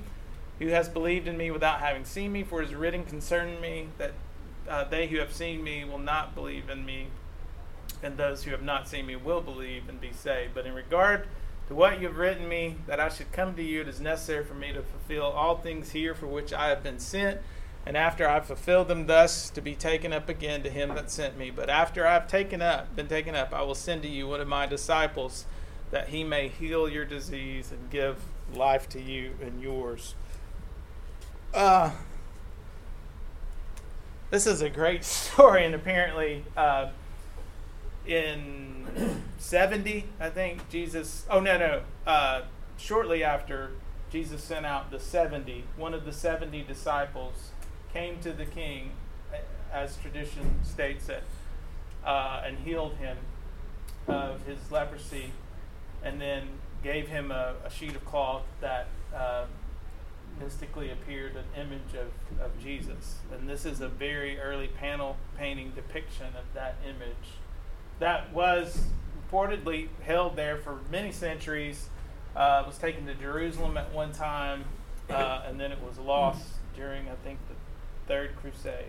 who 0.58 0.68
has 0.68 0.88
believed 0.88 1.28
in 1.28 1.36
me 1.36 1.50
without 1.50 1.80
having 1.80 2.04
seen 2.04 2.32
me, 2.32 2.42
for 2.42 2.60
it 2.60 2.68
is 2.68 2.74
written 2.74 3.04
concerning 3.04 3.60
me 3.60 3.88
that 3.98 4.12
uh, 4.68 4.84
they 4.84 5.06
who 5.06 5.18
have 5.18 5.32
seen 5.32 5.62
me 5.62 5.84
will 5.84 5.98
not 5.98 6.34
believe 6.34 6.68
in 6.68 6.84
me, 6.84 7.06
and 8.02 8.16
those 8.16 8.44
who 8.44 8.50
have 8.50 8.62
not 8.62 8.88
seen 8.88 9.06
me 9.06 9.16
will 9.16 9.40
believe 9.40 9.88
and 9.88 10.00
be 10.00 10.12
saved. 10.12 10.54
But 10.54 10.66
in 10.66 10.74
regard 10.74 11.26
to 11.68 11.74
what 11.74 12.00
you 12.00 12.08
have 12.08 12.16
written 12.16 12.48
me, 12.48 12.76
that 12.86 12.98
I 12.98 13.08
should 13.08 13.30
come 13.30 13.54
to 13.54 13.62
you, 13.62 13.82
it 13.82 13.88
is 13.88 14.00
necessary 14.00 14.44
for 14.44 14.54
me 14.54 14.72
to 14.72 14.82
fulfill 14.82 15.24
all 15.24 15.58
things 15.58 15.92
here 15.92 16.14
for 16.14 16.26
which 16.26 16.52
I 16.52 16.68
have 16.68 16.82
been 16.82 16.98
sent. 16.98 17.40
And 17.86 17.96
after 17.96 18.28
I 18.28 18.34
have 18.34 18.46
fulfilled 18.46 18.88
them 18.88 19.06
thus, 19.06 19.48
to 19.50 19.60
be 19.60 19.74
taken 19.74 20.12
up 20.12 20.28
again 20.28 20.62
to 20.64 20.70
him 20.70 20.90
that 20.90 21.10
sent 21.10 21.38
me. 21.38 21.50
But 21.50 21.70
after 21.70 22.06
I 22.06 22.14
have 22.14 22.28
taken 22.28 22.60
up, 22.60 22.94
been 22.96 23.06
taken 23.06 23.34
up, 23.34 23.54
I 23.54 23.62
will 23.62 23.74
send 23.74 24.02
to 24.02 24.08
you 24.08 24.28
one 24.28 24.40
of 24.40 24.48
my 24.48 24.66
disciples 24.66 25.46
that 25.90 26.08
he 26.08 26.24
may 26.24 26.48
heal 26.48 26.88
your 26.88 27.04
disease 27.04 27.72
and 27.72 27.90
give 27.90 28.22
life 28.54 28.88
to 28.90 29.00
you 29.00 29.32
and 29.42 29.62
yours. 29.62 30.14
Uh, 31.54 31.90
this 34.30 34.46
is 34.46 34.60
a 34.60 34.68
great 34.68 35.04
story, 35.04 35.64
and 35.64 35.74
apparently, 35.74 36.44
uh, 36.56 36.88
in 38.06 38.86
70, 39.38 40.04
I 40.20 40.30
think, 40.30 40.68
Jesus, 40.68 41.26
oh, 41.30 41.40
no, 41.40 41.58
no, 41.58 41.82
uh, 42.06 42.42
shortly 42.76 43.24
after 43.24 43.72
Jesus 44.10 44.42
sent 44.42 44.64
out 44.66 44.90
the 44.90 45.00
70, 45.00 45.64
one 45.76 45.94
of 45.94 46.04
the 46.04 46.12
70 46.12 46.62
disciples 46.62 47.50
came 47.92 48.20
to 48.20 48.32
the 48.32 48.46
king, 48.46 48.92
as 49.72 49.96
tradition 49.96 50.64
states 50.64 51.08
it, 51.08 51.24
uh, 52.04 52.42
and 52.44 52.58
healed 52.58 52.94
him 52.96 53.16
of 54.06 54.44
his 54.46 54.58
leprosy, 54.70 55.32
and 56.02 56.20
then 56.20 56.48
gave 56.82 57.08
him 57.08 57.30
a, 57.30 57.54
a 57.64 57.70
sheet 57.70 57.94
of 57.96 58.04
cloth 58.04 58.42
that 58.60 58.88
uh, 59.14 59.44
mystically 60.40 60.90
appeared 60.90 61.34
an 61.36 61.44
image 61.56 61.94
of, 61.94 62.40
of 62.40 62.62
Jesus. 62.62 63.16
And 63.32 63.48
this 63.48 63.64
is 63.64 63.80
a 63.80 63.88
very 63.88 64.38
early 64.38 64.68
panel 64.68 65.16
painting 65.36 65.72
depiction 65.74 66.26
of 66.26 66.44
that 66.54 66.76
image 66.84 67.38
that 67.98 68.32
was 68.32 68.84
reportedly 69.30 69.88
held 70.02 70.36
there 70.36 70.56
for 70.56 70.78
many 70.90 71.12
centuries. 71.12 71.88
Uh, 72.36 72.62
was 72.66 72.78
taken 72.78 73.06
to 73.06 73.14
Jerusalem 73.14 73.76
at 73.76 73.92
one 73.92 74.12
time, 74.12 74.64
uh, 75.10 75.42
and 75.46 75.58
then 75.58 75.72
it 75.72 75.82
was 75.82 75.98
lost 75.98 76.44
during, 76.76 77.08
I 77.08 77.14
think, 77.24 77.38
the 77.48 77.54
Third 78.06 78.36
Crusade. 78.36 78.84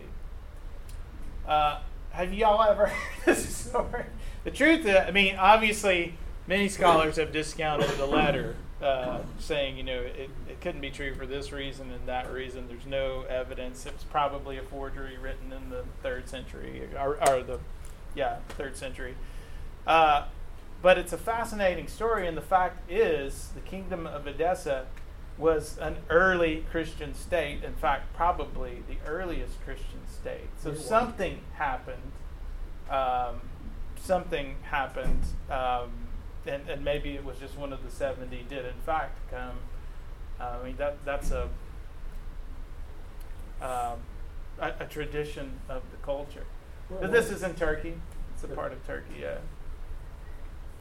Uh, 1.47 1.79
have 2.11 2.33
y'all 2.33 2.61
ever 2.61 2.85
heard 3.25 3.35
this 3.35 3.55
story? 3.55 4.05
The 4.43 4.51
truth, 4.51 4.85
is, 4.85 4.95
I 4.95 5.11
mean, 5.11 5.35
obviously, 5.35 6.15
many 6.49 6.67
scholars 6.67 7.17
have 7.17 7.31
discounted 7.31 7.89
the 7.91 8.07
letter, 8.07 8.55
uh, 8.81 9.19
saying, 9.37 9.77
you 9.77 9.83
know, 9.83 10.01
it, 10.01 10.31
it 10.49 10.59
couldn't 10.61 10.81
be 10.81 10.89
true 10.89 11.13
for 11.13 11.27
this 11.27 11.51
reason 11.51 11.91
and 11.91 12.07
that 12.07 12.33
reason. 12.33 12.67
There's 12.67 12.87
no 12.87 13.21
evidence. 13.29 13.85
It's 13.85 14.03
probably 14.03 14.57
a 14.57 14.63
forgery 14.63 15.15
written 15.17 15.53
in 15.53 15.69
the 15.69 15.83
third 16.01 16.27
century, 16.27 16.89
or, 16.97 17.19
or 17.29 17.43
the, 17.43 17.59
yeah, 18.15 18.37
third 18.49 18.75
century. 18.75 19.13
Uh, 19.85 20.25
but 20.81 20.97
it's 20.97 21.13
a 21.13 21.17
fascinating 21.17 21.87
story, 21.87 22.27
and 22.27 22.35
the 22.35 22.41
fact 22.41 22.89
is, 22.89 23.49
the 23.53 23.61
kingdom 23.61 24.07
of 24.07 24.25
Edessa 24.25 24.87
was 25.37 25.77
an 25.77 25.97
early 26.09 26.65
Christian 26.71 27.13
state. 27.13 27.63
In 27.63 27.75
fact, 27.75 28.13
probably 28.13 28.81
the 28.89 28.97
earliest 29.07 29.63
Christian 29.63 30.01
state. 30.07 30.49
So 30.57 30.73
something 30.73 31.41
happened. 31.53 32.11
Um, 32.89 33.41
something 34.01 34.55
happened, 34.63 35.21
um, 35.49 35.91
and, 36.45 36.69
and 36.69 36.83
maybe 36.83 37.15
it 37.15 37.23
was 37.23 37.37
just 37.37 37.57
one 37.57 37.73
of 37.73 37.83
the 37.83 37.91
seventy 37.91 38.45
did 38.47 38.65
in 38.65 38.79
fact 38.85 39.17
come. 39.29 39.57
Uh, 40.39 40.57
I 40.61 40.65
mean 40.65 40.75
that 40.77 41.03
that's 41.05 41.31
a, 41.31 41.43
um, 43.61 43.99
a 44.59 44.73
a 44.79 44.85
tradition 44.89 45.59
of 45.67 45.81
the 45.91 45.97
culture. 45.97 46.45
But 46.89 47.11
this 47.11 47.29
is 47.29 47.43
in 47.43 47.53
Turkey. 47.53 47.93
It's 48.33 48.43
a 48.43 48.47
part 48.47 48.71
of 48.71 48.85
Turkey, 48.87 49.21
yeah. 49.21 49.37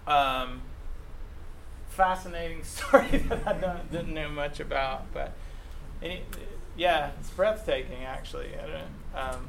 Um, 0.06 0.62
fascinating 1.88 2.64
story 2.64 3.09
that 3.28 3.46
I 3.46 3.52
don't, 3.52 3.90
didn't 3.90 4.14
know 4.14 4.28
much 4.28 4.61
about, 4.61 5.12
but 5.12 5.32
any, 6.02 6.22
yeah, 6.76 7.11
it's 7.20 7.30
breathtaking 7.30 8.04
actually. 8.04 8.50
I 8.56 8.66
don't, 8.66 9.34
um, 9.34 9.48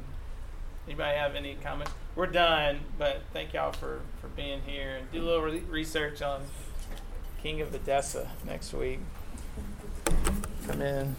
anybody 0.86 1.16
have 1.16 1.34
any 1.34 1.56
comments? 1.62 1.92
We're 2.20 2.26
done, 2.26 2.80
but 2.98 3.22
thank 3.32 3.54
y'all 3.54 3.72
for, 3.72 4.02
for 4.20 4.28
being 4.28 4.60
here 4.66 4.98
and 4.98 5.10
do 5.10 5.22
a 5.22 5.24
little 5.24 5.40
re- 5.40 5.62
research 5.70 6.20
on 6.20 6.42
King 7.42 7.62
of 7.62 7.74
Edessa 7.74 8.30
next 8.44 8.74
week. 8.74 9.00
Come 10.66 10.82
in. 10.82 11.16